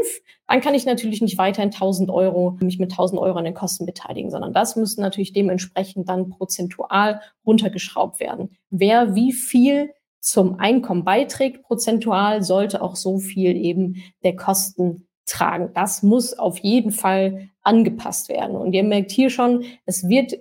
Dann 0.48 0.62
kann 0.62 0.74
ich 0.74 0.86
natürlich 0.86 1.22
nicht 1.22 1.38
weiterhin 1.38 1.72
1000 1.72 2.10
Euro, 2.10 2.58
mich 2.62 2.80
mit 2.80 2.92
1000 2.92 3.22
Euro 3.22 3.38
an 3.38 3.46
den 3.46 3.54
Kosten 3.54 3.86
beteiligen, 3.86 4.32
sondern 4.32 4.54
das 4.54 4.78
müsste 4.78 5.02
natürlich 5.02 5.34
dementsprechend 5.34 6.08
dann 6.08 6.30
prozentual 6.30 7.22
runtergeschraubt 7.46 8.20
werden. 8.22 8.58
Wer 8.70 9.14
wie 9.14 9.34
viel 9.34 9.92
zum 10.20 10.60
Einkommen 10.60 11.04
beiträgt, 11.04 11.64
prozentual, 11.64 12.44
sollte 12.44 12.82
auch 12.82 12.96
so 12.96 13.20
viel 13.20 13.56
eben 13.56 14.04
der 14.24 14.36
Kosten 14.36 15.08
tragen. 15.26 15.72
Das 15.74 16.04
muss 16.04 16.38
auf 16.38 16.58
jeden 16.60 16.92
Fall 16.92 17.50
angepasst 17.62 18.30
werden. 18.30 18.56
Und 18.56 18.74
ihr 18.74 18.84
merkt 18.84 19.12
hier 19.12 19.30
schon, 19.30 19.64
es 19.86 20.08
wird, 20.08 20.34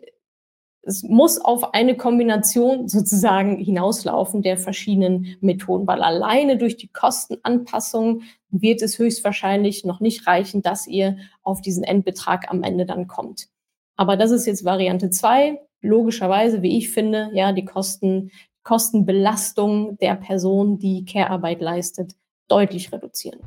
es 0.83 1.03
muss 1.03 1.39
auf 1.39 1.75
eine 1.75 1.97
Kombination 1.97 2.89
sozusagen 2.89 3.59
hinauslaufen 3.59 4.43
der 4.43 4.57
verschiedenen 4.57 5.37
Methoden, 5.41 5.87
weil 5.87 6.03
alleine 6.03 6.57
durch 6.57 6.77
die 6.77 6.89
Kostenanpassung 6.89 8.23
wird 8.51 8.83
es 8.83 8.99
höchstwahrscheinlich 8.99 9.85
noch 9.85 10.01
nicht 10.01 10.27
reichen, 10.27 10.63
dass 10.63 10.87
ihr 10.87 11.19
auf 11.43 11.61
diesen 11.61 11.85
Endbetrag 11.85 12.51
am 12.51 12.63
Ende 12.63 12.87
dann 12.87 13.07
kommt. 13.07 13.49
Aber 13.97 14.17
das 14.17 14.31
ist 14.31 14.47
jetzt 14.47 14.65
Variante 14.65 15.11
zwei. 15.11 15.61
Logischerweise, 15.81 16.63
wie 16.63 16.79
ich 16.79 16.91
finde, 16.91 17.31
ja, 17.35 17.53
die 17.53 17.65
Kosten 17.65 18.31
Kostenbelastung 18.69 19.97
der 19.97 20.15
Person, 20.15 20.79
die 20.79 21.07
Care-Arbeit 21.07 21.63
leistet, 21.63 22.13
deutlich 22.49 22.93
reduzieren. 22.93 23.41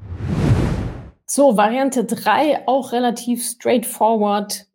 So, 1.28 1.58
Variante 1.58 2.06
3, 2.06 2.68
auch 2.68 2.92
relativ 2.92 3.46
straightforward. 3.46 4.66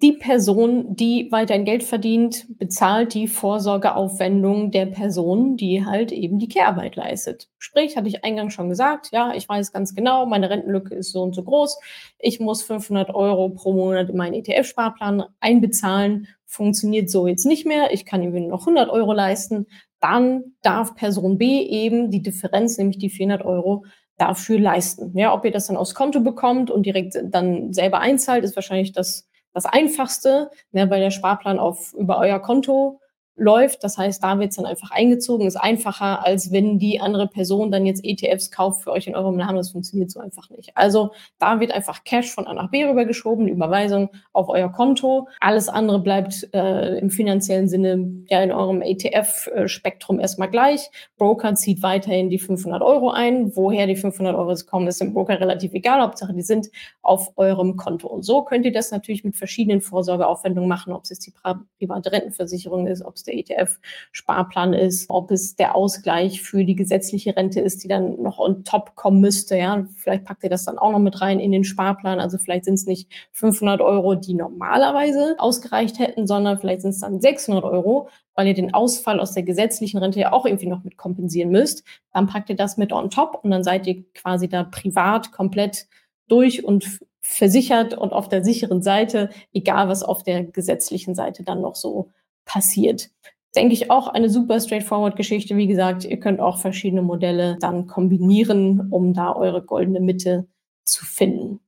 Die 0.00 0.12
Person, 0.12 0.94
die 0.94 1.26
weiterhin 1.32 1.64
Geld 1.64 1.82
verdient, 1.82 2.46
bezahlt 2.58 3.14
die 3.14 3.26
Vorsorgeaufwendung 3.26 4.70
der 4.70 4.86
Person, 4.86 5.56
die 5.56 5.84
halt 5.84 6.12
eben 6.12 6.38
die 6.38 6.48
Care-Arbeit 6.48 6.94
leistet. 6.94 7.48
Sprich, 7.58 7.96
hatte 7.96 8.06
ich 8.06 8.24
eingangs 8.24 8.54
schon 8.54 8.68
gesagt, 8.68 9.08
ja, 9.10 9.32
ich 9.34 9.48
weiß 9.48 9.72
ganz 9.72 9.96
genau, 9.96 10.26
meine 10.26 10.48
Rentenlücke 10.48 10.94
ist 10.94 11.10
so 11.10 11.22
und 11.22 11.34
so 11.34 11.42
groß. 11.42 11.76
Ich 12.20 12.38
muss 12.38 12.62
500 12.62 13.12
Euro 13.12 13.48
pro 13.48 13.72
Monat 13.72 14.10
in 14.10 14.16
meinen 14.16 14.34
ETF-Sparplan 14.34 15.24
einbezahlen. 15.40 16.28
Funktioniert 16.46 17.10
so 17.10 17.26
jetzt 17.26 17.44
nicht 17.44 17.66
mehr. 17.66 17.92
Ich 17.92 18.06
kann 18.06 18.22
nur 18.22 18.40
noch 18.40 18.60
100 18.60 18.88
Euro 18.88 19.12
leisten 19.12 19.66
dann 20.00 20.54
darf 20.62 20.94
Person 20.94 21.38
B 21.38 21.62
eben 21.62 22.10
die 22.10 22.22
Differenz, 22.22 22.78
nämlich 22.78 22.98
die 22.98 23.10
400 23.10 23.44
Euro, 23.44 23.84
dafür 24.16 24.58
leisten. 24.58 25.16
Ja, 25.16 25.32
ob 25.32 25.44
ihr 25.44 25.52
das 25.52 25.68
dann 25.68 25.76
aufs 25.76 25.94
Konto 25.94 26.20
bekommt 26.20 26.70
und 26.70 26.84
direkt 26.84 27.16
dann 27.24 27.72
selber 27.72 28.00
einzahlt, 28.00 28.44
ist 28.44 28.56
wahrscheinlich 28.56 28.92
das, 28.92 29.28
das 29.54 29.64
Einfachste, 29.64 30.50
ne, 30.72 30.90
weil 30.90 31.00
der 31.00 31.10
Sparplan 31.10 31.58
auf, 31.58 31.94
über 31.94 32.18
euer 32.18 32.40
Konto 32.40 33.00
läuft. 33.38 33.84
Das 33.84 33.96
heißt, 33.96 34.22
da 34.22 34.38
wird 34.38 34.50
es 34.50 34.56
dann 34.56 34.66
einfach 34.66 34.90
eingezogen, 34.90 35.46
ist 35.46 35.56
einfacher, 35.56 36.26
als 36.26 36.52
wenn 36.52 36.78
die 36.78 37.00
andere 37.00 37.28
Person 37.28 37.70
dann 37.70 37.86
jetzt 37.86 38.04
ETFs 38.04 38.50
kauft 38.50 38.82
für 38.82 38.92
euch 38.92 39.06
in 39.06 39.14
eurem 39.14 39.36
Namen. 39.36 39.56
Das 39.56 39.70
funktioniert 39.70 40.10
so 40.10 40.20
einfach 40.20 40.50
nicht. 40.50 40.76
Also 40.76 41.12
da 41.38 41.60
wird 41.60 41.72
einfach 41.72 42.04
Cash 42.04 42.30
von 42.30 42.46
A 42.46 42.52
nach 42.52 42.70
B 42.70 42.84
rübergeschoben, 42.84 43.48
Überweisung 43.48 44.10
auf 44.32 44.48
euer 44.48 44.70
Konto. 44.70 45.28
Alles 45.40 45.68
andere 45.68 46.00
bleibt 46.00 46.48
äh, 46.52 46.98
im 46.98 47.10
finanziellen 47.10 47.68
Sinne 47.68 48.24
ja 48.28 48.42
in 48.42 48.52
eurem 48.52 48.82
ETF-Spektrum 48.82 50.18
erstmal 50.20 50.50
gleich. 50.50 50.90
Broker 51.16 51.54
zieht 51.54 51.82
weiterhin 51.82 52.30
die 52.30 52.38
500 52.38 52.82
Euro 52.82 53.10
ein. 53.10 53.54
Woher 53.54 53.86
die 53.86 53.96
500 53.96 54.34
Euro 54.34 54.54
kommen, 54.68 54.88
ist 54.88 55.00
dem 55.00 55.14
Broker 55.14 55.40
relativ 55.40 55.72
egal. 55.74 56.00
Hauptsache, 56.02 56.34
die 56.34 56.42
sind 56.42 56.68
auf 57.02 57.32
eurem 57.36 57.76
Konto. 57.76 58.08
Und 58.08 58.24
so 58.24 58.42
könnt 58.42 58.66
ihr 58.66 58.72
das 58.72 58.90
natürlich 58.90 59.22
mit 59.24 59.36
verschiedenen 59.36 59.80
Vorsorgeaufwendungen 59.80 60.68
machen, 60.68 60.92
ob 60.92 61.04
es 61.04 61.10
jetzt 61.10 61.26
die 61.26 61.32
private 61.78 62.12
Rentenversicherung 62.12 62.86
ist, 62.86 63.02
ob 63.02 63.14
es 63.14 63.27
der 63.28 63.38
ETF-Sparplan 63.38 64.72
ist, 64.72 65.08
ob 65.10 65.30
es 65.30 65.54
der 65.54 65.76
Ausgleich 65.76 66.42
für 66.42 66.64
die 66.64 66.74
gesetzliche 66.74 67.36
Rente 67.36 67.60
ist, 67.60 67.84
die 67.84 67.88
dann 67.88 68.20
noch 68.22 68.38
on 68.38 68.64
top 68.64 68.96
kommen 68.96 69.20
müsste. 69.20 69.56
Ja, 69.56 69.86
vielleicht 69.96 70.24
packt 70.24 70.42
ihr 70.42 70.50
das 70.50 70.64
dann 70.64 70.78
auch 70.78 70.90
noch 70.90 70.98
mit 70.98 71.20
rein 71.20 71.38
in 71.38 71.52
den 71.52 71.64
Sparplan. 71.64 72.20
Also 72.20 72.38
vielleicht 72.38 72.64
sind 72.64 72.74
es 72.74 72.86
nicht 72.86 73.10
500 73.32 73.80
Euro, 73.80 74.14
die 74.14 74.34
normalerweise 74.34 75.36
ausgereicht 75.38 75.98
hätten, 75.98 76.26
sondern 76.26 76.58
vielleicht 76.58 76.82
sind 76.82 76.90
es 76.90 77.00
dann 77.00 77.20
600 77.20 77.64
Euro, 77.64 78.08
weil 78.34 78.46
ihr 78.46 78.54
den 78.54 78.74
Ausfall 78.74 79.20
aus 79.20 79.32
der 79.32 79.42
gesetzlichen 79.42 79.98
Rente 79.98 80.20
ja 80.20 80.32
auch 80.32 80.46
irgendwie 80.46 80.68
noch 80.68 80.84
mit 80.84 80.96
kompensieren 80.96 81.50
müsst. 81.50 81.84
Dann 82.12 82.26
packt 82.26 82.50
ihr 82.50 82.56
das 82.56 82.76
mit 82.76 82.92
on 82.92 83.10
top 83.10 83.40
und 83.42 83.50
dann 83.50 83.64
seid 83.64 83.86
ihr 83.86 84.04
quasi 84.14 84.48
da 84.48 84.64
privat 84.64 85.32
komplett 85.32 85.86
durch 86.28 86.64
und 86.64 87.00
versichert 87.20 87.92
und 87.92 88.12
auf 88.12 88.28
der 88.28 88.42
sicheren 88.42 88.82
Seite, 88.82 89.28
egal 89.52 89.88
was 89.88 90.02
auf 90.02 90.22
der 90.22 90.44
gesetzlichen 90.44 91.14
Seite 91.14 91.42
dann 91.42 91.60
noch 91.60 91.74
so 91.74 92.10
passiert. 92.48 93.10
Denke 93.54 93.74
ich 93.74 93.90
auch 93.90 94.08
eine 94.08 94.28
super 94.28 94.60
straightforward 94.60 95.14
Geschichte. 95.16 95.56
Wie 95.56 95.68
gesagt, 95.68 96.04
ihr 96.04 96.18
könnt 96.18 96.40
auch 96.40 96.58
verschiedene 96.58 97.02
Modelle 97.02 97.56
dann 97.60 97.86
kombinieren, 97.86 98.88
um 98.90 99.14
da 99.14 99.32
eure 99.34 99.62
goldene 99.62 100.00
Mitte 100.00 100.48
zu 100.84 101.04
finden. 101.04 101.60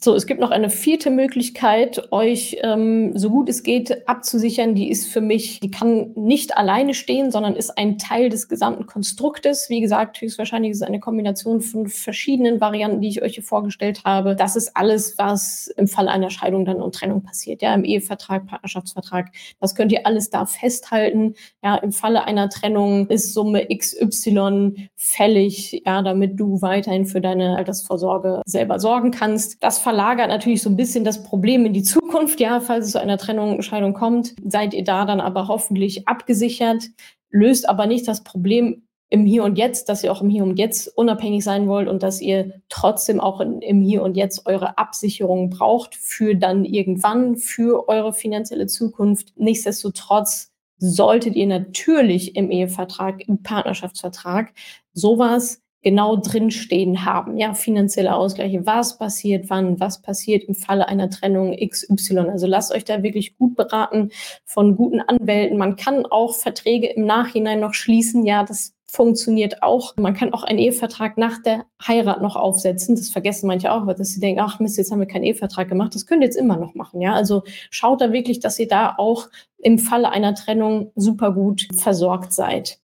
So, 0.00 0.14
es 0.14 0.26
gibt 0.26 0.40
noch 0.40 0.50
eine 0.50 0.68
vierte 0.68 1.10
Möglichkeit, 1.10 2.12
euch 2.12 2.58
ähm, 2.62 3.16
so 3.16 3.30
gut 3.30 3.48
es 3.48 3.62
geht 3.62 4.06
abzusichern. 4.08 4.74
Die 4.74 4.90
ist 4.90 5.06
für 5.06 5.20
mich, 5.20 5.60
die 5.60 5.70
kann 5.70 6.12
nicht 6.14 6.56
alleine 6.56 6.92
stehen, 6.92 7.30
sondern 7.30 7.56
ist 7.56 7.78
ein 7.78 7.96
Teil 7.96 8.28
des 8.28 8.48
gesamten 8.48 8.86
Konstruktes. 8.86 9.66
Wie 9.70 9.80
gesagt, 9.80 10.20
höchstwahrscheinlich 10.20 10.72
ist 10.72 10.78
es 10.78 10.82
eine 10.82 11.00
Kombination 11.00 11.60
von 11.60 11.88
verschiedenen 11.88 12.60
Varianten, 12.60 13.00
die 13.00 13.08
ich 13.08 13.22
euch 13.22 13.34
hier 13.34 13.42
vorgestellt 13.42 14.02
habe. 14.04 14.36
Das 14.36 14.56
ist 14.56 14.76
alles, 14.76 15.16
was 15.18 15.68
im 15.76 15.88
Fall 15.88 16.08
einer 16.08 16.30
Scheidung 16.30 16.64
dann 16.64 16.82
und 16.82 16.94
Trennung 16.94 17.22
passiert. 17.22 17.62
Ja, 17.62 17.74
im 17.74 17.84
Ehevertrag, 17.84 18.46
Partnerschaftsvertrag. 18.46 19.30
Das 19.60 19.74
könnt 19.74 19.92
ihr 19.92 20.06
alles 20.06 20.30
da 20.30 20.44
festhalten. 20.46 21.34
Ja, 21.62 21.76
im 21.76 21.92
Falle 21.92 22.24
einer 22.24 22.50
Trennung 22.50 23.06
ist 23.08 23.32
Summe 23.32 23.66
XY 23.66 24.90
fällig, 24.94 25.82
ja, 25.86 26.02
damit 26.02 26.38
du 26.38 26.60
weiterhin 26.60 27.06
für 27.06 27.20
deine 27.20 27.56
Altersvorsorge 27.56 28.42
selber 28.44 28.78
sorgen 28.78 29.10
kannst. 29.10 29.62
Das 29.62 29.86
verlagert 29.96 30.28
natürlich 30.28 30.60
so 30.60 30.68
ein 30.68 30.76
bisschen 30.76 31.04
das 31.04 31.22
Problem 31.22 31.64
in 31.64 31.72
die 31.72 31.82
Zukunft. 31.82 32.38
Ja, 32.38 32.60
falls 32.60 32.84
es 32.84 32.92
zu 32.92 33.00
einer 33.00 33.16
Trennung, 33.16 33.62
Scheidung 33.62 33.94
kommt, 33.94 34.34
seid 34.44 34.74
ihr 34.74 34.84
da 34.84 35.06
dann 35.06 35.22
aber 35.22 35.48
hoffentlich 35.48 36.06
abgesichert, 36.06 36.90
löst 37.30 37.66
aber 37.66 37.86
nicht 37.86 38.06
das 38.06 38.22
Problem 38.22 38.82
im 39.08 39.24
Hier 39.24 39.42
und 39.42 39.56
Jetzt, 39.56 39.88
dass 39.88 40.04
ihr 40.04 40.12
auch 40.12 40.20
im 40.20 40.28
Hier 40.28 40.42
und 40.42 40.58
Jetzt 40.58 40.88
unabhängig 40.98 41.44
sein 41.44 41.66
wollt 41.66 41.88
und 41.88 42.02
dass 42.02 42.20
ihr 42.20 42.60
trotzdem 42.68 43.20
auch 43.20 43.40
in, 43.40 43.62
im 43.62 43.80
Hier 43.80 44.02
und 44.02 44.18
Jetzt 44.18 44.44
eure 44.44 44.76
Absicherung 44.76 45.48
braucht 45.48 45.94
für 45.94 46.34
dann 46.34 46.66
irgendwann, 46.66 47.36
für 47.36 47.88
eure 47.88 48.12
finanzielle 48.12 48.66
Zukunft. 48.66 49.32
Nichtsdestotrotz 49.36 50.52
solltet 50.76 51.36
ihr 51.36 51.46
natürlich 51.46 52.36
im 52.36 52.50
Ehevertrag, 52.50 53.26
im 53.26 53.42
Partnerschaftsvertrag 53.42 54.52
sowas 54.92 55.62
genau 55.86 56.16
drinstehen 56.16 57.04
haben. 57.04 57.38
Ja, 57.38 57.54
finanzielle 57.54 58.16
Ausgleiche, 58.16 58.66
was 58.66 58.98
passiert 58.98 59.50
wann, 59.50 59.78
was 59.78 60.02
passiert 60.02 60.42
im 60.42 60.56
Falle 60.56 60.88
einer 60.88 61.10
Trennung 61.10 61.56
XY. 61.56 62.18
Also 62.28 62.48
lasst 62.48 62.74
euch 62.74 62.84
da 62.84 63.04
wirklich 63.04 63.38
gut 63.38 63.54
beraten 63.54 64.10
von 64.44 64.74
guten 64.74 65.00
Anwälten. 65.00 65.56
Man 65.56 65.76
kann 65.76 66.04
auch 66.04 66.34
Verträge 66.34 66.88
im 66.88 67.06
Nachhinein 67.06 67.60
noch 67.60 67.72
schließen. 67.72 68.26
Ja, 68.26 68.42
das 68.42 68.74
funktioniert 68.88 69.62
auch. 69.62 69.94
Man 69.96 70.14
kann 70.14 70.32
auch 70.34 70.42
einen 70.42 70.58
Ehevertrag 70.58 71.18
nach 71.18 71.40
der 71.40 71.66
Heirat 71.86 72.20
noch 72.20 72.34
aufsetzen. 72.34 72.96
Das 72.96 73.10
vergessen 73.10 73.46
manche 73.46 73.70
auch, 73.70 73.86
dass 73.86 74.10
sie 74.10 74.18
denken, 74.18 74.40
ach 74.40 74.58
Mist, 74.58 74.78
jetzt 74.78 74.90
haben 74.90 74.98
wir 74.98 75.06
keinen 75.06 75.22
Ehevertrag 75.22 75.68
gemacht. 75.68 75.94
Das 75.94 76.06
könnt 76.06 76.22
ihr 76.22 76.26
jetzt 76.26 76.36
immer 76.36 76.56
noch 76.56 76.74
machen. 76.74 77.00
Ja, 77.00 77.12
also 77.12 77.44
schaut 77.70 78.00
da 78.00 78.12
wirklich, 78.12 78.40
dass 78.40 78.58
ihr 78.58 78.66
da 78.66 78.96
auch 78.98 79.28
im 79.58 79.78
Falle 79.78 80.10
einer 80.10 80.34
Trennung 80.34 80.90
super 80.96 81.32
gut 81.32 81.68
versorgt 81.76 82.32
seid. 82.32 82.80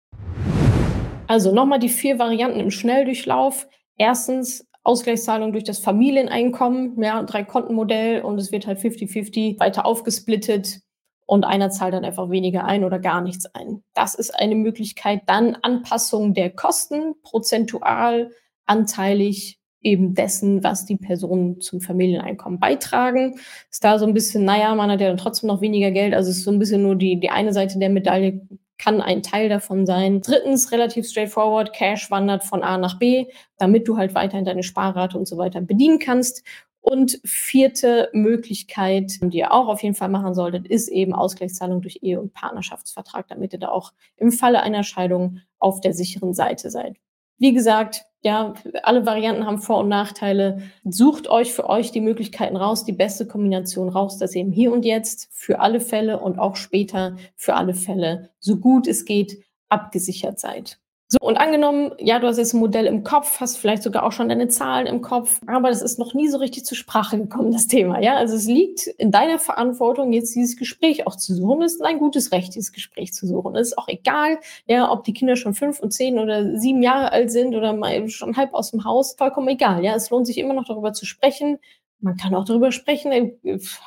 Also 1.31 1.53
nochmal 1.53 1.79
die 1.79 1.87
vier 1.87 2.19
Varianten 2.19 2.59
im 2.59 2.71
Schnelldurchlauf. 2.71 3.65
Erstens 3.95 4.67
Ausgleichszahlung 4.83 5.53
durch 5.53 5.63
das 5.63 5.79
Familieneinkommen, 5.79 7.01
ja, 7.01 7.23
drei 7.23 7.45
Kontenmodell 7.45 8.21
und 8.21 8.37
es 8.37 8.51
wird 8.51 8.67
halt 8.67 8.79
50-50 8.79 9.57
weiter 9.57 9.85
aufgesplittet 9.85 10.81
und 11.25 11.45
einer 11.45 11.69
zahlt 11.69 11.93
dann 11.93 12.03
einfach 12.03 12.29
weniger 12.29 12.65
ein 12.65 12.83
oder 12.83 12.99
gar 12.99 13.21
nichts 13.21 13.45
ein. 13.55 13.81
Das 13.93 14.13
ist 14.13 14.37
eine 14.37 14.55
Möglichkeit. 14.55 15.21
Dann 15.27 15.55
Anpassung 15.61 16.33
der 16.33 16.49
Kosten, 16.49 17.13
prozentual, 17.23 18.31
anteilig 18.65 19.57
eben 19.81 20.13
dessen, 20.13 20.65
was 20.65 20.85
die 20.85 20.97
Personen 20.97 21.61
zum 21.61 21.79
Familieneinkommen 21.79 22.59
beitragen. 22.59 23.39
Ist 23.71 23.85
da 23.85 23.99
so 23.99 24.05
ein 24.05 24.13
bisschen, 24.13 24.43
naja, 24.43 24.75
man 24.75 24.91
hat 24.91 24.99
ja 24.99 25.07
dann 25.07 25.15
trotzdem 25.15 25.47
noch 25.47 25.61
weniger 25.61 25.91
Geld. 25.91 26.13
Also 26.13 26.29
es 26.29 26.39
ist 26.39 26.43
so 26.43 26.51
ein 26.51 26.59
bisschen 26.59 26.83
nur 26.83 26.97
die, 26.97 27.21
die 27.21 27.29
eine 27.29 27.53
Seite 27.53 27.79
der 27.79 27.89
Medaille 27.89 28.41
kann 28.81 28.99
ein 28.99 29.21
Teil 29.21 29.47
davon 29.47 29.85
sein. 29.85 30.21
Drittens, 30.21 30.71
relativ 30.71 31.07
straightforward, 31.07 31.71
Cash 31.71 32.09
wandert 32.09 32.43
von 32.43 32.63
A 32.63 32.77
nach 32.77 32.97
B, 32.97 33.27
damit 33.57 33.87
du 33.87 33.97
halt 33.97 34.15
weiterhin 34.15 34.45
deine 34.45 34.63
Sparrate 34.63 35.17
und 35.17 35.27
so 35.27 35.37
weiter 35.37 35.61
bedienen 35.61 35.99
kannst. 35.99 36.43
Und 36.83 37.19
vierte 37.23 38.09
Möglichkeit, 38.11 39.19
die 39.21 39.37
ihr 39.37 39.53
auch 39.53 39.67
auf 39.67 39.83
jeden 39.83 39.93
Fall 39.93 40.09
machen 40.09 40.33
solltet, 40.33 40.67
ist 40.67 40.87
eben 40.87 41.13
Ausgleichszahlung 41.13 41.81
durch 41.81 41.99
Ehe- 42.01 42.19
und 42.19 42.33
Partnerschaftsvertrag, 42.33 43.27
damit 43.27 43.53
ihr 43.53 43.59
da 43.59 43.69
auch 43.69 43.93
im 44.17 44.31
Falle 44.31 44.63
einer 44.63 44.83
Scheidung 44.83 45.41
auf 45.59 45.79
der 45.81 45.93
sicheren 45.93 46.33
Seite 46.33 46.71
seid. 46.71 46.97
Wie 47.41 47.53
gesagt, 47.53 48.05
ja, 48.21 48.53
alle 48.83 49.07
Varianten 49.07 49.47
haben 49.47 49.57
Vor- 49.57 49.79
und 49.79 49.89
Nachteile. 49.89 50.61
Sucht 50.83 51.27
euch 51.27 51.51
für 51.51 51.67
euch 51.67 51.91
die 51.91 51.99
Möglichkeiten 51.99 52.55
raus, 52.55 52.85
die 52.85 52.91
beste 52.91 53.25
Kombination 53.25 53.89
raus, 53.89 54.19
dass 54.19 54.35
ihr 54.35 54.41
eben 54.41 54.51
hier 54.51 54.71
und 54.71 54.85
jetzt 54.85 55.27
für 55.31 55.59
alle 55.59 55.79
Fälle 55.79 56.19
und 56.19 56.37
auch 56.37 56.55
später 56.55 57.17
für 57.35 57.55
alle 57.55 57.73
Fälle 57.73 58.29
so 58.37 58.57
gut 58.57 58.87
es 58.87 59.05
geht 59.05 59.43
abgesichert 59.69 60.39
seid. 60.39 60.77
So, 61.13 61.17
und 61.19 61.35
angenommen, 61.35 61.91
ja, 61.99 62.19
du 62.19 62.27
hast 62.27 62.37
jetzt 62.37 62.53
ein 62.53 62.61
Modell 62.61 62.85
im 62.85 63.03
Kopf, 63.03 63.41
hast 63.41 63.57
vielleicht 63.57 63.83
sogar 63.83 64.03
auch 64.03 64.13
schon 64.13 64.29
deine 64.29 64.47
Zahlen 64.47 64.87
im 64.87 65.01
Kopf, 65.01 65.41
aber 65.45 65.67
das 65.67 65.81
ist 65.81 65.99
noch 65.99 66.13
nie 66.13 66.29
so 66.29 66.37
richtig 66.37 66.63
zur 66.63 66.77
Sprache 66.77 67.17
gekommen, 67.17 67.51
das 67.51 67.67
Thema, 67.67 67.99
ja. 67.99 68.15
Also 68.15 68.37
es 68.37 68.45
liegt 68.45 68.87
in 68.87 69.11
deiner 69.11 69.37
Verantwortung, 69.37 70.13
jetzt 70.13 70.33
dieses 70.33 70.55
Gespräch 70.55 71.05
auch 71.07 71.17
zu 71.17 71.35
suchen. 71.35 71.63
Es 71.63 71.73
ist 71.73 71.83
ein 71.83 71.99
gutes 71.99 72.31
Recht, 72.31 72.55
dieses 72.55 72.71
Gespräch 72.71 73.11
zu 73.11 73.27
suchen. 73.27 73.57
Es 73.57 73.71
ist 73.71 73.77
auch 73.77 73.89
egal, 73.89 74.39
ja, 74.67 74.89
ob 74.89 75.03
die 75.03 75.11
Kinder 75.11 75.35
schon 75.35 75.53
fünf 75.53 75.81
und 75.81 75.91
zehn 75.91 76.17
oder 76.17 76.57
sieben 76.57 76.81
Jahre 76.81 77.11
alt 77.11 77.29
sind 77.29 77.55
oder 77.55 77.73
mal 77.73 78.07
schon 78.07 78.37
halb 78.37 78.53
aus 78.53 78.71
dem 78.71 78.85
Haus, 78.85 79.15
vollkommen 79.17 79.49
egal, 79.49 79.83
ja. 79.83 79.93
Es 79.95 80.09
lohnt 80.11 80.27
sich 80.27 80.37
immer 80.37 80.53
noch 80.53 80.65
darüber 80.65 80.93
zu 80.93 81.05
sprechen, 81.05 81.57
man 82.01 82.17
kann 82.17 82.35
auch 82.35 82.45
darüber 82.45 82.71
sprechen, 82.71 83.11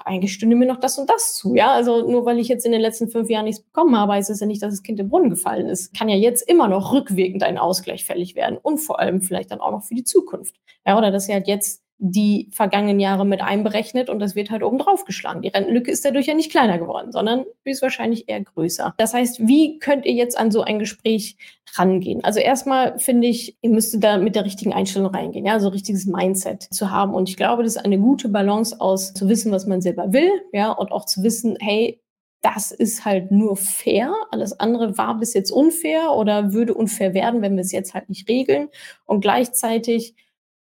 eigentlich 0.04 0.32
stünde 0.32 0.56
mir 0.56 0.66
noch 0.66 0.80
das 0.80 0.98
und 0.98 1.10
das 1.10 1.34
zu. 1.34 1.54
Ja, 1.54 1.72
also 1.72 2.08
nur 2.10 2.24
weil 2.24 2.38
ich 2.38 2.48
jetzt 2.48 2.64
in 2.64 2.72
den 2.72 2.80
letzten 2.80 3.08
fünf 3.08 3.28
Jahren 3.28 3.44
nichts 3.44 3.62
bekommen 3.62 3.96
habe, 3.96 4.14
heißt 4.14 4.30
es 4.30 4.40
ja 4.40 4.46
nicht, 4.46 4.62
dass 4.62 4.72
das 4.72 4.82
Kind 4.82 5.00
im 5.00 5.08
Brunnen 5.08 5.30
gefallen 5.30 5.68
ist. 5.68 5.96
Kann 5.96 6.08
ja 6.08 6.16
jetzt 6.16 6.48
immer 6.48 6.68
noch 6.68 6.92
rückwirkend 6.92 7.42
ein 7.42 7.58
Ausgleich 7.58 8.04
fällig 8.04 8.34
werden 8.34 8.58
und 8.60 8.78
vor 8.78 9.00
allem 9.00 9.20
vielleicht 9.20 9.50
dann 9.50 9.60
auch 9.60 9.72
noch 9.72 9.82
für 9.82 9.94
die 9.94 10.04
Zukunft. 10.04 10.56
Ja, 10.86 10.96
oder 10.96 11.10
dass 11.10 11.28
ihr 11.28 11.34
halt 11.34 11.48
jetzt 11.48 11.83
die 11.98 12.48
vergangenen 12.52 12.98
Jahre 12.98 13.24
mit 13.24 13.40
einberechnet 13.40 14.10
und 14.10 14.18
das 14.18 14.34
wird 14.34 14.50
halt 14.50 14.62
oben 14.62 14.78
drauf 14.78 15.04
geschlagen. 15.04 15.42
Die 15.42 15.48
Rentenlücke 15.48 15.90
ist 15.90 16.04
dadurch 16.04 16.26
ja 16.26 16.34
nicht 16.34 16.50
kleiner 16.50 16.78
geworden, 16.78 17.12
sondern 17.12 17.44
ist 17.64 17.82
wahrscheinlich 17.82 18.28
eher 18.28 18.42
größer. 18.42 18.94
Das 18.98 19.14
heißt, 19.14 19.46
wie 19.46 19.78
könnt 19.78 20.04
ihr 20.04 20.12
jetzt 20.12 20.36
an 20.36 20.50
so 20.50 20.62
ein 20.62 20.78
Gespräch 20.78 21.36
rangehen? 21.76 22.22
Also 22.24 22.40
erstmal 22.40 22.98
finde 22.98 23.28
ich, 23.28 23.56
ihr 23.62 23.70
müsstet 23.70 24.02
da 24.02 24.18
mit 24.18 24.34
der 24.34 24.44
richtigen 24.44 24.72
Einstellung 24.72 25.14
reingehen, 25.14 25.46
ja, 25.46 25.60
so 25.60 25.68
richtiges 25.68 26.06
Mindset 26.06 26.62
zu 26.62 26.90
haben. 26.90 27.14
Und 27.14 27.28
ich 27.28 27.36
glaube, 27.36 27.62
das 27.62 27.76
ist 27.76 27.84
eine 27.84 27.98
gute 27.98 28.28
Balance 28.28 28.80
aus 28.80 29.14
zu 29.14 29.28
wissen, 29.28 29.52
was 29.52 29.66
man 29.66 29.80
selber 29.80 30.12
will, 30.12 30.30
ja, 30.52 30.72
und 30.72 30.90
auch 30.90 31.06
zu 31.06 31.22
wissen, 31.22 31.56
hey, 31.60 32.00
das 32.42 32.72
ist 32.72 33.06
halt 33.06 33.30
nur 33.30 33.56
fair. 33.56 34.12
Alles 34.30 34.58
andere 34.60 34.98
war 34.98 35.18
bis 35.18 35.32
jetzt 35.32 35.50
unfair 35.50 36.12
oder 36.12 36.52
würde 36.52 36.74
unfair 36.74 37.14
werden, 37.14 37.40
wenn 37.40 37.54
wir 37.54 37.62
es 37.62 37.72
jetzt 37.72 37.94
halt 37.94 38.10
nicht 38.10 38.28
regeln. 38.28 38.68
Und 39.06 39.20
gleichzeitig 39.20 40.14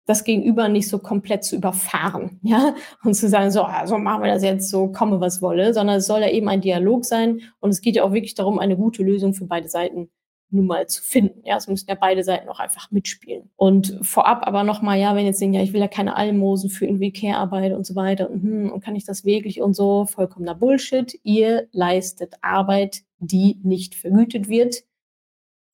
das 0.05 0.23
Gegenüber 0.23 0.67
nicht 0.67 0.87
so 0.87 0.99
komplett 0.99 1.43
zu 1.43 1.55
überfahren, 1.55 2.39
ja, 2.43 2.75
und 3.03 3.13
zu 3.13 3.29
sagen, 3.29 3.51
so, 3.51 3.63
also 3.63 3.97
machen 3.97 4.23
wir 4.23 4.33
das 4.33 4.43
jetzt 4.43 4.69
so, 4.69 4.91
komme 4.91 5.19
was 5.19 5.41
wolle, 5.41 5.73
sondern 5.73 5.97
es 5.97 6.07
soll 6.07 6.21
ja 6.21 6.29
eben 6.29 6.49
ein 6.49 6.61
Dialog 6.61 7.05
sein 7.05 7.41
und 7.59 7.69
es 7.69 7.81
geht 7.81 7.95
ja 7.95 8.03
auch 8.03 8.13
wirklich 8.13 8.35
darum, 8.35 8.59
eine 8.59 8.77
gute 8.77 9.03
Lösung 9.03 9.33
für 9.33 9.45
beide 9.45 9.69
Seiten 9.69 10.09
nun 10.51 10.67
mal 10.67 10.87
zu 10.87 11.01
finden. 11.01 11.41
Ja, 11.45 11.57
es 11.57 11.67
müssen 11.67 11.89
ja 11.89 11.95
beide 11.95 12.23
Seiten 12.23 12.49
auch 12.49 12.59
einfach 12.59 12.91
mitspielen. 12.91 13.49
Und 13.55 13.97
vorab 14.01 14.45
aber 14.45 14.63
nochmal, 14.63 14.99
ja, 14.99 15.15
wenn 15.15 15.25
jetzt 15.25 15.39
sehen, 15.39 15.53
ja, 15.53 15.61
ich 15.61 15.73
will 15.73 15.79
ja 15.79 15.87
keine 15.87 16.15
Almosen 16.15 16.69
für 16.69 16.85
irgendwie 16.85 17.13
Care-Arbeit 17.13 17.73
und 17.73 17.85
so 17.85 17.95
weiter 17.95 18.29
und, 18.29 18.43
hm, 18.43 18.71
und 18.71 18.83
kann 18.83 18.95
ich 18.95 19.05
das 19.05 19.23
wirklich 19.23 19.61
und 19.61 19.73
so, 19.73 20.05
vollkommener 20.05 20.55
Bullshit. 20.55 21.17
Ihr 21.23 21.67
leistet 21.71 22.35
Arbeit, 22.41 23.01
die 23.19 23.59
nicht 23.63 23.95
vergütet 23.95 24.49
wird 24.49 24.83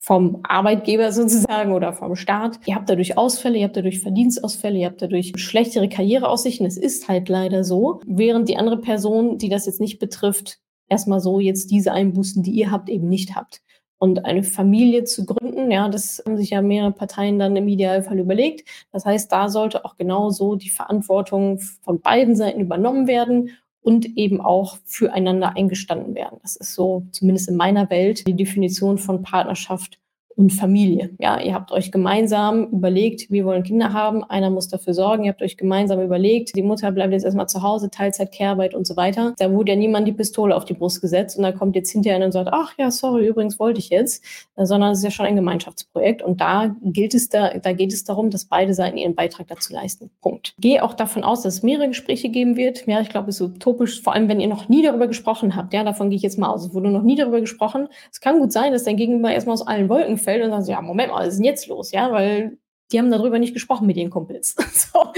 vom 0.08 0.39
Arbeitgeber 0.43 1.12
sozusagen 1.12 1.74
oder 1.74 1.91
vom 1.91 2.15
Staat. 2.15 2.62
Ihr 2.65 2.76
habt 2.76 2.89
dadurch 2.89 3.17
Ausfälle, 3.17 3.58
ihr 3.58 3.65
habt 3.65 3.76
dadurch 3.76 4.00
Verdienstausfälle, 4.00 4.78
ihr 4.78 4.86
habt 4.86 5.02
dadurch 5.02 5.34
schlechtere 5.36 5.89
Karriereaussichten. 5.89 6.65
Es 6.65 6.78
ist 6.78 7.10
halt 7.10 7.28
leider 7.28 7.65
so. 7.65 8.00
Während 8.06 8.48
die 8.48 8.56
andere 8.56 8.78
Person, 8.78 9.38
die 9.38 9.50
das 9.50 9.65
jetzt 9.65 9.82
nicht 9.82 10.00
betrifft, 10.00 10.60
erstmal 10.88 11.20
so 11.20 11.41
jetzt 11.41 11.72
diese 11.72 11.91
Einbußen, 11.91 12.41
die 12.41 12.52
ihr 12.52 12.72
habt, 12.72 12.88
eben 12.88 13.10
nicht 13.10 13.36
habt. 13.36 13.60
Und 13.98 14.24
eine 14.24 14.43
Familie 14.43 15.04
zu 15.04 15.26
gründen, 15.26 15.70
ja, 15.72 15.89
das 15.89 16.24
haben 16.26 16.38
sich 16.38 16.52
ja 16.52 16.62
mehrere 16.62 16.93
Parteien 16.93 17.38
dann 17.38 17.58
im 17.58 17.67
Idealfall 17.67 18.20
überlegt. 18.20 18.65
Das 18.93 19.06
heißt, 19.06 19.30
da 19.30 19.50
sollte 19.50 19.84
auch 19.84 19.98
genauso 19.98 20.56
die 20.56 20.70
Verantwortung 20.70 21.60
von 21.82 22.00
beiden 22.00 22.38
Seiten 22.38 22.62
übernommen 22.62 23.08
werden 23.08 23.58
und 23.82 24.06
eben 24.18 24.42
auch 24.42 24.78
füreinander 24.86 25.56
eingestanden 25.56 26.16
werden. 26.16 26.40
Das 26.42 26.56
ist 26.56 26.74
so, 26.74 27.06
zumindest 27.12 27.50
in 27.50 27.56
meiner 27.56 27.90
Welt, 27.90 28.28
die 28.28 28.36
Definition 28.36 28.98
von 28.98 29.22
Partnerschaft 29.22 30.00
und 30.38 30.54
Familie. 30.54 31.10
Ja, 31.19 31.41
ihr 31.41 31.56
habt 31.56 31.71
euch 31.71 31.91
gemeinsam 31.91 32.67
überlegt, 32.67 33.32
wir 33.32 33.43
wollen 33.43 33.63
Kinder 33.63 33.91
haben, 33.91 34.23
einer 34.23 34.52
muss 34.52 34.67
dafür 34.67 34.93
sorgen, 34.93 35.23
ihr 35.23 35.32
habt 35.32 35.41
euch 35.41 35.58
gemeinsam 35.58 36.00
überlegt, 36.00 36.56
die 36.56 36.62
Mutter 36.62 36.91
bleibt 36.91 37.12
jetzt 37.12 37.26
erstmal 37.26 37.50
zu 37.50 37.63
Hause, 37.63 37.89
Teilzeit, 37.89 38.32
Kehrarbeit 38.32 38.76
und 38.76 38.86
so 38.86 38.95
weiter. 38.95 39.34
Da 39.39 39.52
wurde 39.52 39.71
ja 39.71 39.78
niemand 39.78 40.08
die 40.08 40.12
Pistole 40.12 40.56
auf 40.56 40.63
die 40.63 40.76
Brust 40.76 41.02
gesetzt 41.02 41.38
und 41.38 41.43
da 41.43 41.52
kommt 41.52 41.76
jetzt 41.76 41.89
hinterher 41.89 42.23
und 42.23 42.32
sagt, 42.32 42.50
ach 42.54 42.73
ja, 42.78 42.91
sorry, 42.91 43.28
übrigens 43.28 43.60
wollte 43.60 43.80
ich 43.80 43.89
jetzt, 43.89 44.23
sondern 44.56 44.91
es 44.91 45.00
ist 45.00 45.06
ja 45.06 45.12
schon 45.12 45.26
ein 45.26 45.36
Gemeinschaftsprojekt 45.36 46.21
und 46.21 46.39
da 46.39 46.76
gilt 46.84 47.15
es 47.15 47.30
da, 47.30 47.58
da 47.58 47.73
geht 47.73 47.91
es 47.91 48.04
darum, 48.04 48.30
dass 48.30 48.45
beide 48.45 48.76
Seiten 48.76 48.97
ihren 48.97 49.15
Beitrag 49.15 49.47
dazu 49.47 49.73
leisten. 49.73 50.12
Punkt. 50.21 50.54
Gehe 50.60 50.84
auch 50.84 50.93
davon 50.93 51.23
aus, 51.23 51.41
dass 51.41 51.56
es 51.56 51.63
mehrere 51.63 51.88
Gespräche 51.88 52.30
geben 52.30 52.58
wird. 52.58 52.86
Ja, 52.86 53.02
ich 53.02 53.10
glaube, 53.10 53.30
es 53.30 53.41
ist 53.41 53.56
utopisch, 53.56 54.04
vor 54.04 54.13
allem 54.13 54.30
wenn 54.30 54.39
ihr 54.39 54.47
noch 54.47 54.69
nie 54.69 54.84
darüber 54.84 55.08
gesprochen 55.08 55.56
habt. 55.56 55.73
Ja, 55.73 55.84
davon 55.84 56.12
gehe 56.12 56.17
ich 56.17 56.23
jetzt 56.23 56.38
mal 56.38 56.50
aus. 56.50 56.63
Es 56.63 56.73
wurde 56.76 56.91
noch 56.91 57.02
nie 57.02 57.15
darüber 57.15 57.41
gesprochen. 57.41 57.88
Es 58.12 58.21
kann 58.21 58.38
gut 58.38 58.52
sein, 58.52 58.71
dass 58.71 58.84
dein 58.84 58.97
Gegenüber 58.97 59.32
erstmal 59.32 59.54
aus 59.54 59.65
allen 59.65 59.89
Wolken 59.89 60.17
fällt 60.28 60.44
und 60.44 60.52
sagt, 60.52 60.68
ja, 60.68 60.82
Moment 60.82 61.12
mal, 61.12 61.22
was 61.22 61.30
ist 61.30 61.38
denn 61.38 61.46
jetzt 61.46 61.68
los? 61.68 61.92
Ja, 61.92 62.12
weil 62.12 62.58
die 62.92 63.00
haben 63.00 63.12
darüber 63.12 63.40
nicht 63.40 63.54
gesprochen 63.54 63.88
mit 63.88 63.96
ihren 63.96 64.10
Kumpels. 64.10 64.56
so. 64.74 65.13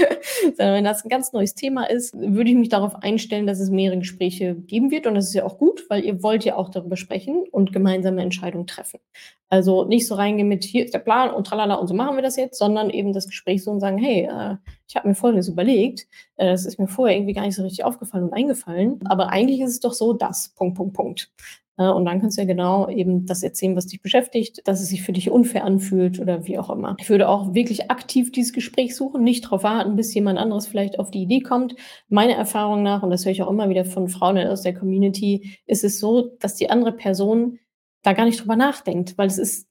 Wenn 0.56 0.84
das 0.84 1.04
ein 1.04 1.08
ganz 1.08 1.32
neues 1.32 1.54
Thema 1.54 1.84
ist, 1.84 2.14
würde 2.14 2.50
ich 2.50 2.56
mich 2.56 2.68
darauf 2.68 2.94
einstellen, 3.02 3.46
dass 3.46 3.58
es 3.58 3.70
mehrere 3.70 3.98
Gespräche 3.98 4.54
geben 4.54 4.90
wird. 4.92 5.06
Und 5.06 5.14
das 5.16 5.26
ist 5.26 5.34
ja 5.34 5.44
auch 5.44 5.58
gut, 5.58 5.84
weil 5.88 6.04
ihr 6.04 6.22
wollt 6.22 6.44
ja 6.44 6.56
auch 6.56 6.68
darüber 6.68 6.96
sprechen 6.96 7.44
und 7.50 7.72
gemeinsame 7.72 8.22
Entscheidungen 8.22 8.66
treffen. 8.66 9.00
Also 9.50 9.84
nicht 9.84 10.06
so 10.06 10.14
reingehen 10.14 10.48
mit, 10.48 10.64
hier 10.64 10.84
ist 10.84 10.94
der 10.94 11.00
Plan 11.00 11.30
und 11.30 11.46
tralala 11.46 11.74
und 11.74 11.88
so 11.88 11.94
machen 11.94 12.16
wir 12.16 12.22
das 12.22 12.36
jetzt, 12.36 12.56
sondern 12.56 12.88
eben 12.88 13.12
das 13.12 13.26
Gespräch 13.26 13.64
so 13.64 13.72
und 13.72 13.80
sagen, 13.80 13.98
hey, 13.98 14.28
äh, 14.30 14.56
ich 14.88 14.94
habe 14.96 15.08
mir 15.08 15.14
Folgendes 15.14 15.48
überlegt, 15.48 16.06
äh, 16.36 16.46
das 16.46 16.64
ist 16.64 16.78
mir 16.78 16.86
vorher 16.86 17.16
irgendwie 17.16 17.34
gar 17.34 17.44
nicht 17.44 17.56
so 17.56 17.62
richtig 17.62 17.84
aufgefallen 17.84 18.24
und 18.24 18.32
eingefallen, 18.32 19.00
aber 19.06 19.30
eigentlich 19.30 19.60
ist 19.60 19.70
es 19.70 19.80
doch 19.80 19.92
so, 19.92 20.12
das, 20.12 20.54
Punkt, 20.56 20.76
Punkt, 20.76 20.94
Punkt. 20.94 21.32
Äh, 21.80 21.88
und 21.88 22.04
dann 22.04 22.20
kannst 22.20 22.36
du 22.36 22.42
ja 22.42 22.46
genau 22.46 22.88
eben 22.88 23.26
das 23.26 23.42
erzählen, 23.42 23.74
was 23.74 23.86
dich 23.86 24.02
beschäftigt, 24.02 24.68
dass 24.68 24.80
es 24.80 24.88
sich 24.88 25.02
für 25.02 25.12
dich 25.12 25.30
unfair 25.30 25.64
anfühlt 25.64 26.20
oder 26.20 26.46
wie 26.46 26.58
auch 26.58 26.70
immer. 26.70 26.96
Ich 27.00 27.10
würde 27.10 27.28
auch 27.28 27.54
wirklich 27.54 27.90
aktiv 27.90 28.30
dieses 28.30 28.52
Gespräch 28.52 28.94
suchen, 28.94 29.24
nicht 29.24 29.46
darauf 29.46 29.64
warten, 29.64 29.96
bis 29.96 30.14
jemand 30.14 30.38
anderes 30.38 30.66
vielleicht 30.66 30.98
auf 30.98 31.10
die 31.10 31.22
Idee 31.22 31.40
kommt. 31.40 31.74
Meiner 32.08 32.34
Erfahrung 32.34 32.82
nach, 32.82 33.02
und 33.02 33.10
das 33.10 33.24
höre 33.24 33.32
ich 33.32 33.42
auch 33.42 33.50
immer 33.50 33.68
wieder 33.70 33.84
von 33.84 34.08
Frauen 34.08 34.38
aus 34.38 34.62
der 34.62 34.74
Community, 34.74 35.58
ist 35.66 35.82
es 35.82 35.98
so, 35.98 36.36
dass 36.38 36.54
die 36.54 36.70
andere 36.70 36.92
Person 36.92 37.58
da 38.02 38.12
gar 38.12 38.24
nicht 38.24 38.40
drüber 38.40 38.56
nachdenkt, 38.56 39.16
weil 39.18 39.28
es 39.28 39.38
ist 39.38 39.66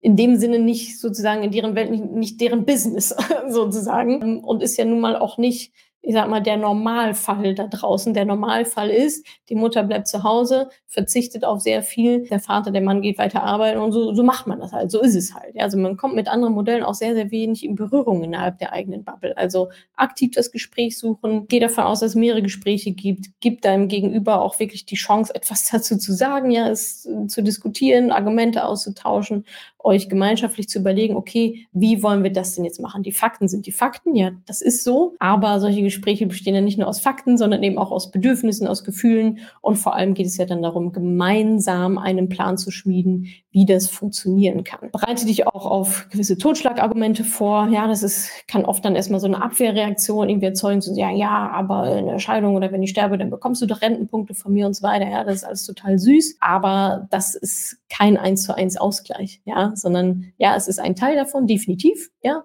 in 0.00 0.16
dem 0.16 0.36
Sinne 0.36 0.58
nicht 0.58 1.00
sozusagen 1.00 1.42
in 1.42 1.52
deren 1.52 1.74
Welt 1.74 1.90
nicht, 1.90 2.04
nicht 2.04 2.40
deren 2.40 2.64
Business 2.64 3.14
sozusagen 3.48 4.42
und 4.42 4.62
ist 4.62 4.76
ja 4.76 4.84
nun 4.84 5.00
mal 5.00 5.16
auch 5.16 5.38
nicht 5.38 5.72
ich 6.02 6.14
sag 6.14 6.28
mal, 6.28 6.40
der 6.40 6.56
Normalfall 6.56 7.54
da 7.54 7.68
draußen. 7.68 8.12
Der 8.12 8.24
Normalfall 8.24 8.90
ist, 8.90 9.24
die 9.48 9.54
Mutter 9.54 9.84
bleibt 9.84 10.08
zu 10.08 10.24
Hause, 10.24 10.68
verzichtet 10.88 11.44
auf 11.44 11.60
sehr 11.60 11.82
viel, 11.82 12.28
der 12.28 12.40
Vater, 12.40 12.72
der 12.72 12.82
Mann 12.82 13.02
geht 13.02 13.18
weiter 13.18 13.44
arbeiten 13.44 13.80
und 13.80 13.92
so, 13.92 14.12
so 14.12 14.24
macht 14.24 14.48
man 14.48 14.58
das 14.58 14.72
halt. 14.72 14.90
So 14.90 15.00
ist 15.00 15.14
es 15.14 15.32
halt. 15.34 15.58
Also 15.60 15.78
man 15.78 15.96
kommt 15.96 16.16
mit 16.16 16.26
anderen 16.26 16.54
Modellen 16.54 16.82
auch 16.82 16.94
sehr, 16.94 17.14
sehr 17.14 17.30
wenig 17.30 17.64
in 17.64 17.76
Berührung 17.76 18.24
innerhalb 18.24 18.58
der 18.58 18.72
eigenen 18.72 19.04
Bubble. 19.04 19.36
Also 19.36 19.70
aktiv 19.94 20.32
das 20.34 20.50
Gespräch 20.50 20.98
suchen, 20.98 21.46
geh 21.46 21.60
davon 21.60 21.84
aus, 21.84 22.00
dass 22.00 22.10
es 22.10 22.14
mehrere 22.16 22.42
Gespräche 22.42 22.90
gibt, 22.90 23.26
gib 23.40 23.62
deinem 23.62 23.86
Gegenüber 23.86 24.42
auch 24.42 24.58
wirklich 24.58 24.84
die 24.84 24.96
Chance, 24.96 25.32
etwas 25.42 25.70
dazu 25.70 25.96
zu 25.96 26.12
sagen, 26.12 26.50
ja, 26.50 26.68
es 26.68 27.08
zu 27.28 27.42
diskutieren, 27.42 28.10
Argumente 28.10 28.64
auszutauschen 28.64 29.44
euch 29.84 30.08
gemeinschaftlich 30.08 30.68
zu 30.68 30.78
überlegen, 30.78 31.16
okay, 31.16 31.66
wie 31.72 32.02
wollen 32.02 32.22
wir 32.22 32.32
das 32.32 32.54
denn 32.54 32.64
jetzt 32.64 32.80
machen? 32.80 33.02
Die 33.02 33.12
Fakten 33.12 33.48
sind 33.48 33.66
die 33.66 33.72
Fakten, 33.72 34.14
ja, 34.14 34.30
das 34.46 34.60
ist 34.60 34.84
so, 34.84 35.14
aber 35.18 35.60
solche 35.60 35.82
Gespräche 35.92 36.26
bestehen 36.26 36.54
ja 36.54 36.60
nicht 36.60 36.78
nur 36.78 36.88
aus 36.88 37.00
Fakten, 37.00 37.36
sondern 37.36 37.62
eben 37.62 37.78
auch 37.78 37.90
aus 37.90 38.10
Bedürfnissen, 38.10 38.66
aus 38.66 38.82
Gefühlen 38.82 39.40
und 39.60 39.76
vor 39.76 39.94
allem 39.94 40.14
geht 40.14 40.26
es 40.26 40.36
ja 40.38 40.46
dann 40.46 40.62
darum, 40.62 40.92
gemeinsam 40.92 41.98
einen 41.98 42.28
Plan 42.28 42.56
zu 42.56 42.70
schmieden, 42.70 43.28
wie 43.50 43.66
das 43.66 43.88
funktionieren 43.88 44.64
kann. 44.64 44.90
Bereite 44.90 45.26
dich 45.26 45.46
auch 45.46 45.66
auf 45.66 46.08
gewisse 46.10 46.38
Totschlagargumente 46.38 47.24
vor. 47.24 47.68
Ja, 47.68 47.86
das 47.86 48.02
ist, 48.02 48.30
kann 48.48 48.64
oft 48.64 48.84
dann 48.84 48.96
erstmal 48.96 49.20
so 49.20 49.26
eine 49.26 49.42
Abwehrreaktion 49.42 50.28
irgendwie 50.28 50.46
erzeugen, 50.46 50.80
zu 50.80 50.94
sagen, 50.94 51.16
ja, 51.16 51.50
aber 51.50 51.98
in 51.98 52.06
der 52.06 52.18
Scheidung 52.18 52.56
oder 52.56 52.72
wenn 52.72 52.82
ich 52.82 52.90
sterbe, 52.90 53.18
dann 53.18 53.30
bekommst 53.30 53.60
du 53.60 53.66
doch 53.66 53.82
Rentenpunkte 53.82 54.34
von 54.34 54.52
mir 54.52 54.66
und 54.66 54.74
so 54.74 54.82
weiter. 54.82 55.08
Ja, 55.08 55.24
das 55.24 55.36
ist 55.36 55.44
alles 55.44 55.66
total 55.66 55.98
süß, 55.98 56.38
aber 56.40 57.06
das 57.10 57.34
ist 57.34 57.76
kein 57.90 58.16
eins 58.16 58.42
zu 58.42 58.56
eins 58.56 58.78
Ausgleich. 58.78 59.42
Ja, 59.44 59.72
sondern 59.74 60.32
ja, 60.38 60.56
es 60.56 60.66
ist 60.66 60.80
ein 60.80 60.96
Teil 60.96 61.16
davon, 61.16 61.46
definitiv, 61.46 62.10
ja, 62.22 62.44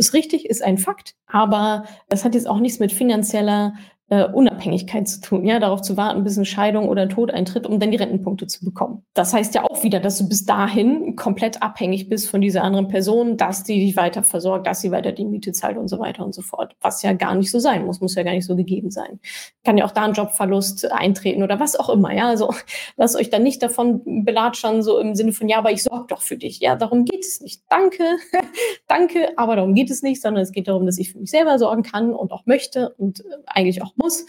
ist 0.00 0.14
richtig, 0.14 0.46
ist 0.46 0.62
ein 0.62 0.78
Fakt, 0.78 1.14
aber 1.26 1.84
es 2.08 2.24
hat 2.24 2.34
jetzt 2.34 2.48
auch 2.48 2.58
nichts 2.58 2.80
mit 2.80 2.90
finanzieller 2.90 3.74
äh, 4.10 4.24
Unabhängigkeit 4.24 5.08
zu 5.08 5.20
tun, 5.20 5.46
ja, 5.46 5.60
darauf 5.60 5.82
zu 5.82 5.96
warten, 5.96 6.24
bis 6.24 6.36
eine 6.36 6.44
Scheidung 6.44 6.88
oder 6.88 7.02
ein 7.02 7.10
Tod 7.10 7.30
eintritt, 7.30 7.64
um 7.64 7.78
dann 7.78 7.92
die 7.92 7.96
Rentenpunkte 7.96 8.48
zu 8.48 8.64
bekommen. 8.64 9.04
Das 9.14 9.32
heißt 9.32 9.54
ja 9.54 9.62
auch 9.64 9.84
wieder, 9.84 10.00
dass 10.00 10.18
du 10.18 10.28
bis 10.28 10.44
dahin 10.44 11.14
komplett 11.14 11.62
abhängig 11.62 12.08
bist 12.08 12.28
von 12.28 12.40
dieser 12.40 12.64
anderen 12.64 12.88
Person, 12.88 13.36
dass 13.36 13.62
die 13.62 13.78
dich 13.78 13.96
weiter 13.96 14.24
versorgt, 14.24 14.66
dass 14.66 14.80
sie 14.80 14.90
weiter 14.90 15.12
die 15.12 15.24
Miete 15.24 15.52
zahlt 15.52 15.78
und 15.78 15.86
so 15.86 16.00
weiter 16.00 16.24
und 16.24 16.34
so 16.34 16.42
fort. 16.42 16.74
Was 16.80 17.02
ja 17.02 17.12
gar 17.12 17.36
nicht 17.36 17.52
so 17.52 17.60
sein 17.60 17.86
muss, 17.86 18.00
muss 18.00 18.16
ja 18.16 18.24
gar 18.24 18.32
nicht 18.32 18.46
so 18.46 18.56
gegeben 18.56 18.90
sein. 18.90 19.20
Kann 19.64 19.78
ja 19.78 19.84
auch 19.84 19.92
da 19.92 20.02
ein 20.02 20.12
Jobverlust 20.12 20.90
eintreten 20.90 21.44
oder 21.44 21.60
was 21.60 21.76
auch 21.76 21.88
immer, 21.88 22.12
ja. 22.12 22.26
Also 22.26 22.52
lasst 22.96 23.16
euch 23.16 23.30
dann 23.30 23.44
nicht 23.44 23.62
davon 23.62 24.24
belatschern, 24.24 24.82
so 24.82 24.98
im 24.98 25.14
Sinne 25.14 25.32
von, 25.32 25.48
ja, 25.48 25.58
aber 25.58 25.70
ich 25.70 25.84
sorge 25.84 26.06
doch 26.08 26.22
für 26.22 26.36
dich. 26.36 26.58
Ja, 26.58 26.74
darum 26.74 27.04
geht 27.04 27.24
es 27.24 27.40
nicht. 27.40 27.62
Danke, 27.68 28.02
danke, 28.88 29.28
aber 29.36 29.54
darum 29.54 29.74
geht 29.74 29.90
es 29.90 30.02
nicht, 30.02 30.20
sondern 30.20 30.42
es 30.42 30.50
geht 30.50 30.66
darum, 30.66 30.84
dass 30.84 30.98
ich 30.98 31.12
für 31.12 31.18
mich 31.20 31.30
selber 31.30 31.60
sorgen 31.60 31.84
kann 31.84 32.12
und 32.12 32.32
auch 32.32 32.44
möchte 32.46 32.88
und 32.98 33.20
äh, 33.20 33.22
eigentlich 33.46 33.82
auch 33.82 33.92
muss. 34.02 34.26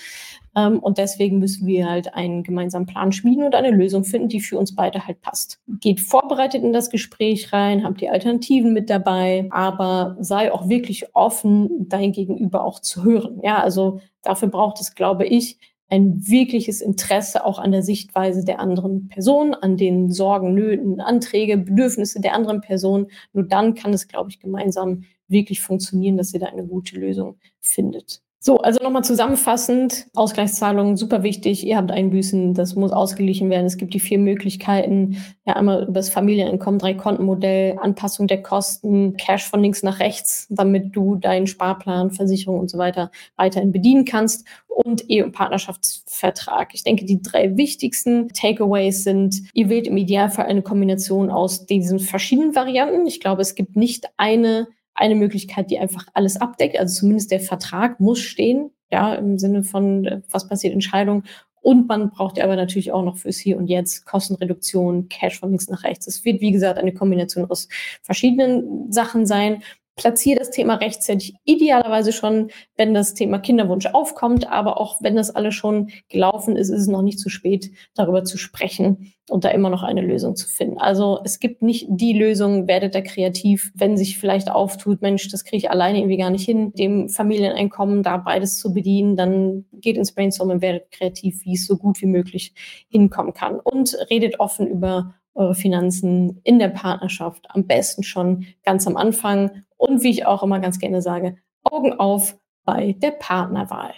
Ähm, 0.55 0.79
und 0.79 0.97
deswegen 0.97 1.39
müssen 1.39 1.65
wir 1.65 1.89
halt 1.89 2.13
einen 2.13 2.43
gemeinsamen 2.43 2.85
Plan 2.85 3.11
schmieden 3.11 3.45
und 3.45 3.55
eine 3.55 3.71
Lösung 3.71 4.03
finden, 4.03 4.27
die 4.27 4.41
für 4.41 4.57
uns 4.57 4.75
beide 4.75 5.07
halt 5.07 5.21
passt. 5.21 5.59
Geht 5.79 5.99
vorbereitet 6.01 6.63
in 6.63 6.73
das 6.73 6.89
Gespräch 6.89 7.53
rein, 7.53 7.83
habt 7.83 8.01
die 8.01 8.09
Alternativen 8.09 8.73
mit 8.73 8.89
dabei, 8.89 9.47
aber 9.51 10.17
sei 10.19 10.51
auch 10.51 10.67
wirklich 10.67 11.15
offen, 11.15 11.87
dein 11.87 12.11
Gegenüber 12.11 12.63
auch 12.63 12.79
zu 12.79 13.03
hören. 13.03 13.39
Ja, 13.43 13.59
also 13.59 14.01
dafür 14.23 14.49
braucht 14.49 14.81
es, 14.81 14.95
glaube 14.95 15.25
ich, 15.25 15.57
ein 15.91 16.25
wirkliches 16.25 16.79
Interesse 16.79 17.45
auch 17.45 17.59
an 17.59 17.73
der 17.73 17.83
Sichtweise 17.83 18.45
der 18.45 18.59
anderen 18.59 19.09
Person, 19.09 19.53
an 19.53 19.75
den 19.75 20.09
Sorgen, 20.09 20.53
Nöten, 20.53 21.01
Anträge, 21.01 21.57
Bedürfnisse 21.57 22.21
der 22.21 22.33
anderen 22.33 22.61
Person. 22.61 23.07
Nur 23.33 23.43
dann 23.43 23.75
kann 23.75 23.93
es, 23.93 24.07
glaube 24.07 24.29
ich, 24.29 24.39
gemeinsam 24.39 25.03
wirklich 25.27 25.59
funktionieren, 25.59 26.15
dass 26.15 26.33
ihr 26.33 26.39
da 26.39 26.47
eine 26.47 26.65
gute 26.65 26.97
Lösung 26.97 27.37
findet. 27.59 28.21
So, 28.43 28.57
also 28.57 28.83
nochmal 28.83 29.03
zusammenfassend, 29.03 30.07
Ausgleichszahlungen 30.15 30.97
super 30.97 31.21
wichtig. 31.21 31.63
Ihr 31.63 31.77
habt 31.77 31.91
Einbüßen, 31.91 32.55
das 32.55 32.73
muss 32.73 32.91
ausgeglichen 32.91 33.51
werden. 33.51 33.67
Es 33.67 33.77
gibt 33.77 33.93
die 33.93 33.99
vier 33.99 34.17
Möglichkeiten. 34.17 35.17
Ja, 35.45 35.57
einmal 35.57 35.83
über 35.83 35.91
das 35.91 36.09
Familieneinkommen, 36.09 36.79
drei 36.79 36.95
Kontenmodell, 36.95 37.77
Anpassung 37.79 38.25
der 38.25 38.41
Kosten, 38.41 39.15
Cash 39.15 39.47
von 39.47 39.61
links 39.61 39.83
nach 39.83 39.99
rechts, 39.99 40.47
damit 40.49 40.95
du 40.95 41.17
deinen 41.17 41.45
Sparplan, 41.45 42.09
Versicherung 42.09 42.59
und 42.59 42.71
so 42.71 42.79
weiter 42.79 43.11
weiterhin 43.35 43.71
bedienen 43.71 44.05
kannst 44.05 44.47
und 44.67 45.07
Ehe- 45.07 45.23
und 45.23 45.33
Partnerschaftsvertrag. 45.33 46.73
Ich 46.73 46.83
denke, 46.83 47.05
die 47.05 47.21
drei 47.21 47.55
wichtigsten 47.57 48.29
Takeaways 48.29 49.03
sind, 49.03 49.35
ihr 49.53 49.69
wählt 49.69 49.85
im 49.85 49.97
Idealfall 49.97 50.47
eine 50.47 50.63
Kombination 50.63 51.29
aus 51.29 51.67
diesen 51.67 51.99
verschiedenen 51.99 52.55
Varianten. 52.55 53.05
Ich 53.05 53.19
glaube, 53.19 53.43
es 53.43 53.53
gibt 53.53 53.75
nicht 53.75 54.07
eine 54.17 54.67
eine 55.01 55.15
Möglichkeit, 55.15 55.71
die 55.71 55.79
einfach 55.79 56.05
alles 56.13 56.39
abdeckt. 56.39 56.79
Also 56.79 56.99
zumindest 56.99 57.31
der 57.31 57.39
Vertrag 57.39 57.99
muss 57.99 58.19
stehen, 58.19 58.69
ja, 58.91 59.15
im 59.15 59.39
Sinne 59.39 59.63
von, 59.63 60.05
äh, 60.05 60.21
was 60.29 60.47
passiert, 60.47 60.73
Entscheidung. 60.73 61.23
Und 61.61 61.87
man 61.87 62.09
braucht 62.09 62.37
ja 62.37 62.43
aber 62.43 62.55
natürlich 62.55 62.91
auch 62.91 63.03
noch 63.03 63.17
fürs 63.17 63.37
Hier 63.37 63.57
und 63.57 63.67
Jetzt 63.67 64.05
Kostenreduktion, 64.05 65.09
Cash 65.09 65.39
von 65.39 65.49
links 65.49 65.67
nach 65.69 65.83
rechts. 65.83 66.07
Es 66.07 66.23
wird, 66.23 66.41
wie 66.41 66.51
gesagt, 66.51 66.79
eine 66.79 66.93
Kombination 66.93 67.49
aus 67.49 67.67
verschiedenen 68.01 68.91
Sachen 68.91 69.25
sein 69.25 69.63
platziere 69.95 70.39
das 70.39 70.51
Thema 70.51 70.75
rechtzeitig, 70.75 71.35
idealerweise 71.43 72.13
schon, 72.13 72.49
wenn 72.77 72.93
das 72.93 73.13
Thema 73.13 73.39
Kinderwunsch 73.39 73.87
aufkommt, 73.87 74.49
aber 74.49 74.79
auch 74.79 75.01
wenn 75.01 75.15
das 75.15 75.35
alles 75.35 75.53
schon 75.53 75.91
gelaufen 76.09 76.55
ist, 76.55 76.69
ist 76.69 76.81
es 76.81 76.87
noch 76.87 77.01
nicht 77.01 77.19
zu 77.19 77.29
spät, 77.29 77.71
darüber 77.93 78.23
zu 78.23 78.37
sprechen 78.37 79.13
und 79.29 79.43
da 79.43 79.49
immer 79.49 79.69
noch 79.69 79.83
eine 79.83 80.01
Lösung 80.01 80.35
zu 80.35 80.47
finden. 80.47 80.77
Also 80.77 81.19
es 81.23 81.39
gibt 81.39 81.61
nicht 81.61 81.87
die 81.89 82.13
Lösung, 82.13 82.67
werdet 82.67 82.95
da 82.95 83.01
kreativ, 83.01 83.71
wenn 83.75 83.97
sich 83.97 84.17
vielleicht 84.17 84.49
auftut, 84.49 85.01
Mensch, 85.01 85.29
das 85.29 85.43
kriege 85.43 85.57
ich 85.57 85.69
alleine 85.69 85.99
irgendwie 85.99 86.17
gar 86.17 86.29
nicht 86.29 86.45
hin, 86.45 86.73
dem 86.73 87.09
Familieneinkommen 87.09 88.03
da 88.03 88.17
beides 88.17 88.59
zu 88.59 88.73
bedienen, 88.73 89.15
dann 89.15 89.65
geht 89.73 89.97
ins 89.97 90.13
Brainstorming 90.13 90.61
werdet 90.61 90.91
kreativ, 90.91 91.45
wie 91.45 91.53
es 91.53 91.65
so 91.65 91.77
gut 91.77 92.01
wie 92.01 92.07
möglich 92.07 92.53
hinkommen 92.89 93.33
kann. 93.33 93.59
Und 93.59 93.97
redet 94.09 94.39
offen 94.39 94.67
über 94.67 95.15
eure 95.33 95.55
Finanzen 95.55 96.41
in 96.43 96.59
der 96.59 96.69
Partnerschaft, 96.69 97.45
am 97.49 97.65
besten 97.65 98.03
schon 98.03 98.45
ganz 98.63 98.87
am 98.87 98.97
Anfang 98.97 99.63
und 99.77 100.03
wie 100.03 100.09
ich 100.09 100.25
auch 100.25 100.43
immer 100.43 100.59
ganz 100.59 100.79
gerne 100.79 101.01
sage, 101.01 101.37
Augen 101.63 101.93
auf 101.93 102.37
bei 102.65 102.93
der 102.93 103.11
Partnerwahl. 103.11 103.93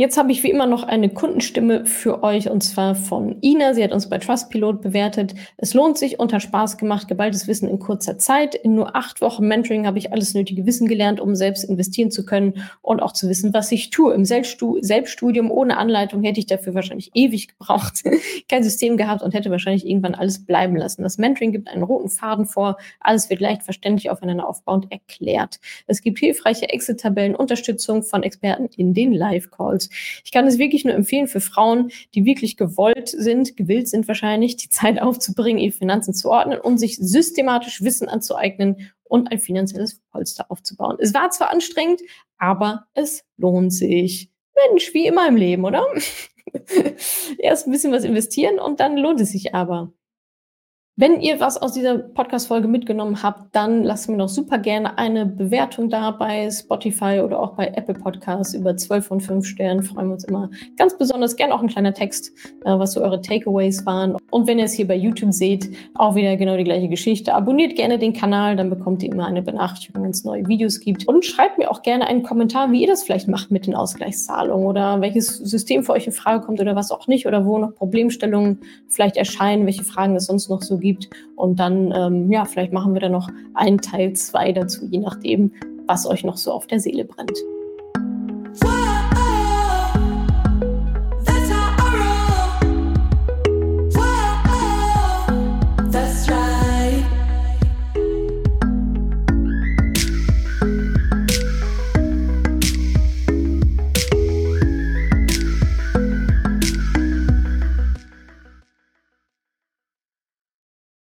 Jetzt 0.00 0.16
habe 0.16 0.32
ich 0.32 0.42
wie 0.42 0.50
immer 0.50 0.64
noch 0.64 0.82
eine 0.82 1.10
Kundenstimme 1.10 1.84
für 1.84 2.22
euch 2.22 2.48
und 2.48 2.62
zwar 2.62 2.94
von 2.94 3.36
Ina. 3.42 3.74
Sie 3.74 3.84
hat 3.84 3.92
uns 3.92 4.08
bei 4.08 4.16
Trustpilot 4.16 4.80
bewertet. 4.80 5.34
Es 5.58 5.74
lohnt 5.74 5.98
sich 5.98 6.18
und 6.18 6.32
hat 6.32 6.40
Spaß 6.40 6.78
gemacht. 6.78 7.06
Geballtes 7.06 7.46
Wissen 7.46 7.68
in 7.68 7.78
kurzer 7.78 8.16
Zeit. 8.16 8.54
In 8.54 8.74
nur 8.74 8.96
acht 8.96 9.20
Wochen 9.20 9.46
Mentoring 9.46 9.86
habe 9.86 9.98
ich 9.98 10.10
alles 10.10 10.32
nötige 10.32 10.64
Wissen 10.64 10.88
gelernt, 10.88 11.20
um 11.20 11.34
selbst 11.34 11.64
investieren 11.64 12.10
zu 12.10 12.24
können 12.24 12.64
und 12.80 13.00
auch 13.00 13.12
zu 13.12 13.28
wissen, 13.28 13.52
was 13.52 13.70
ich 13.72 13.90
tue. 13.90 14.14
Im 14.14 14.24
Selbststudium 14.24 15.50
ohne 15.50 15.76
Anleitung 15.76 16.22
hätte 16.22 16.40
ich 16.40 16.46
dafür 16.46 16.74
wahrscheinlich 16.74 17.10
ewig 17.12 17.48
gebraucht, 17.48 18.02
kein 18.48 18.62
System 18.64 18.96
gehabt 18.96 19.20
und 19.20 19.34
hätte 19.34 19.50
wahrscheinlich 19.50 19.86
irgendwann 19.86 20.14
alles 20.14 20.46
bleiben 20.46 20.76
lassen. 20.76 21.02
Das 21.02 21.18
Mentoring 21.18 21.52
gibt 21.52 21.68
einen 21.68 21.82
roten 21.82 22.08
Faden 22.08 22.46
vor. 22.46 22.78
Alles 23.00 23.28
wird 23.28 23.40
leicht 23.40 23.64
verständlich 23.64 24.08
aufeinander 24.08 24.48
aufbauend 24.48 24.90
erklärt. 24.90 25.60
Es 25.86 26.00
gibt 26.00 26.20
hilfreiche 26.20 26.70
Exit-Tabellen, 26.70 27.36
Unterstützung 27.36 28.02
von 28.02 28.22
Experten 28.22 28.70
in 28.78 28.94
den 28.94 29.12
Live-Calls. 29.12 29.89
Ich 30.24 30.32
kann 30.32 30.46
es 30.46 30.58
wirklich 30.58 30.84
nur 30.84 30.94
empfehlen 30.94 31.26
für 31.26 31.40
Frauen, 31.40 31.90
die 32.14 32.24
wirklich 32.24 32.56
gewollt 32.56 33.08
sind, 33.08 33.56
gewillt 33.56 33.88
sind 33.88 34.08
wahrscheinlich, 34.08 34.56
die 34.56 34.68
Zeit 34.68 35.00
aufzubringen, 35.02 35.62
ihre 35.62 35.72
Finanzen 35.72 36.14
zu 36.14 36.30
ordnen 36.30 36.60
und 36.60 36.78
sich 36.78 36.96
systematisch 36.96 37.82
Wissen 37.82 38.08
anzueignen 38.08 38.90
und 39.04 39.30
ein 39.30 39.38
finanzielles 39.38 40.00
Polster 40.10 40.46
aufzubauen. 40.50 40.96
Es 41.00 41.14
war 41.14 41.30
zwar 41.30 41.50
anstrengend, 41.50 42.00
aber 42.38 42.86
es 42.94 43.24
lohnt 43.36 43.72
sich. 43.72 44.30
Mensch, 44.68 44.94
wie 44.94 45.06
immer 45.06 45.26
im 45.26 45.36
Leben, 45.36 45.64
oder? 45.64 45.84
Erst 47.38 47.66
ein 47.66 47.72
bisschen 47.72 47.92
was 47.92 48.04
investieren 48.04 48.58
und 48.58 48.80
dann 48.80 48.96
lohnt 48.96 49.20
es 49.20 49.32
sich 49.32 49.54
aber. 49.54 49.92
Wenn 51.00 51.22
ihr 51.22 51.40
was 51.40 51.56
aus 51.56 51.72
dieser 51.72 51.96
Podcast-Folge 51.96 52.68
mitgenommen 52.68 53.22
habt, 53.22 53.56
dann 53.56 53.84
lasst 53.84 54.10
mir 54.10 54.18
doch 54.18 54.28
super 54.28 54.58
gerne 54.58 54.98
eine 54.98 55.24
Bewertung 55.24 55.88
da 55.88 56.10
bei 56.10 56.50
Spotify 56.50 57.22
oder 57.24 57.40
auch 57.40 57.56
bei 57.56 57.68
Apple 57.68 57.94
Podcasts 57.94 58.52
über 58.52 58.76
12 58.76 59.06
von 59.06 59.18
5 59.18 59.46
Sternen. 59.46 59.82
Freuen 59.82 60.08
wir 60.08 60.12
uns 60.12 60.24
immer 60.24 60.50
ganz 60.76 60.98
besonders. 60.98 61.36
Gerne 61.36 61.54
auch 61.54 61.62
ein 61.62 61.68
kleiner 61.68 61.94
Text, 61.94 62.32
äh, 62.66 62.78
was 62.78 62.92
so 62.92 63.00
eure 63.00 63.22
Takeaways 63.22 63.86
waren. 63.86 64.18
Und 64.30 64.46
wenn 64.46 64.58
ihr 64.58 64.66
es 64.66 64.74
hier 64.74 64.86
bei 64.86 64.94
YouTube 64.94 65.32
seht, 65.32 65.70
auch 65.94 66.16
wieder 66.16 66.36
genau 66.36 66.58
die 66.58 66.64
gleiche 66.64 66.90
Geschichte. 66.90 67.32
Abonniert 67.32 67.76
gerne 67.76 67.98
den 67.98 68.12
Kanal, 68.12 68.56
dann 68.56 68.68
bekommt 68.68 69.02
ihr 69.02 69.10
immer 69.10 69.24
eine 69.24 69.40
Benachrichtigung, 69.40 70.02
wenn 70.02 70.10
es 70.10 70.24
neue 70.24 70.46
Videos 70.48 70.80
gibt. 70.80 71.08
Und 71.08 71.24
schreibt 71.24 71.56
mir 71.56 71.70
auch 71.70 71.80
gerne 71.80 72.08
einen 72.08 72.24
Kommentar, 72.24 72.72
wie 72.72 72.82
ihr 72.82 72.88
das 72.88 73.04
vielleicht 73.04 73.26
macht 73.26 73.50
mit 73.50 73.66
den 73.66 73.74
Ausgleichszahlungen 73.74 74.66
oder 74.66 75.00
welches 75.00 75.38
System 75.38 75.82
für 75.82 75.92
euch 75.92 76.06
in 76.06 76.12
Frage 76.12 76.44
kommt 76.44 76.60
oder 76.60 76.76
was 76.76 76.90
auch 76.90 77.06
nicht 77.06 77.26
oder 77.26 77.46
wo 77.46 77.56
noch 77.56 77.74
Problemstellungen 77.74 78.58
vielleicht 78.86 79.16
erscheinen, 79.16 79.64
welche 79.64 79.84
Fragen 79.84 80.14
es 80.14 80.26
sonst 80.26 80.50
noch 80.50 80.60
so 80.60 80.82
gibt. 80.90 81.10
Und 81.36 81.60
dann, 81.60 81.92
ähm, 81.94 82.30
ja, 82.30 82.44
vielleicht 82.44 82.72
machen 82.72 82.94
wir 82.94 83.00
da 83.00 83.08
noch 83.08 83.28
einen 83.54 83.78
Teil 83.78 84.12
zwei 84.14 84.52
dazu, 84.52 84.86
je 84.90 84.98
nachdem, 84.98 85.52
was 85.86 86.06
euch 86.06 86.24
noch 86.24 86.36
so 86.36 86.52
auf 86.52 86.66
der 86.66 86.80
Seele 86.80 87.04
brennt. 87.04 87.38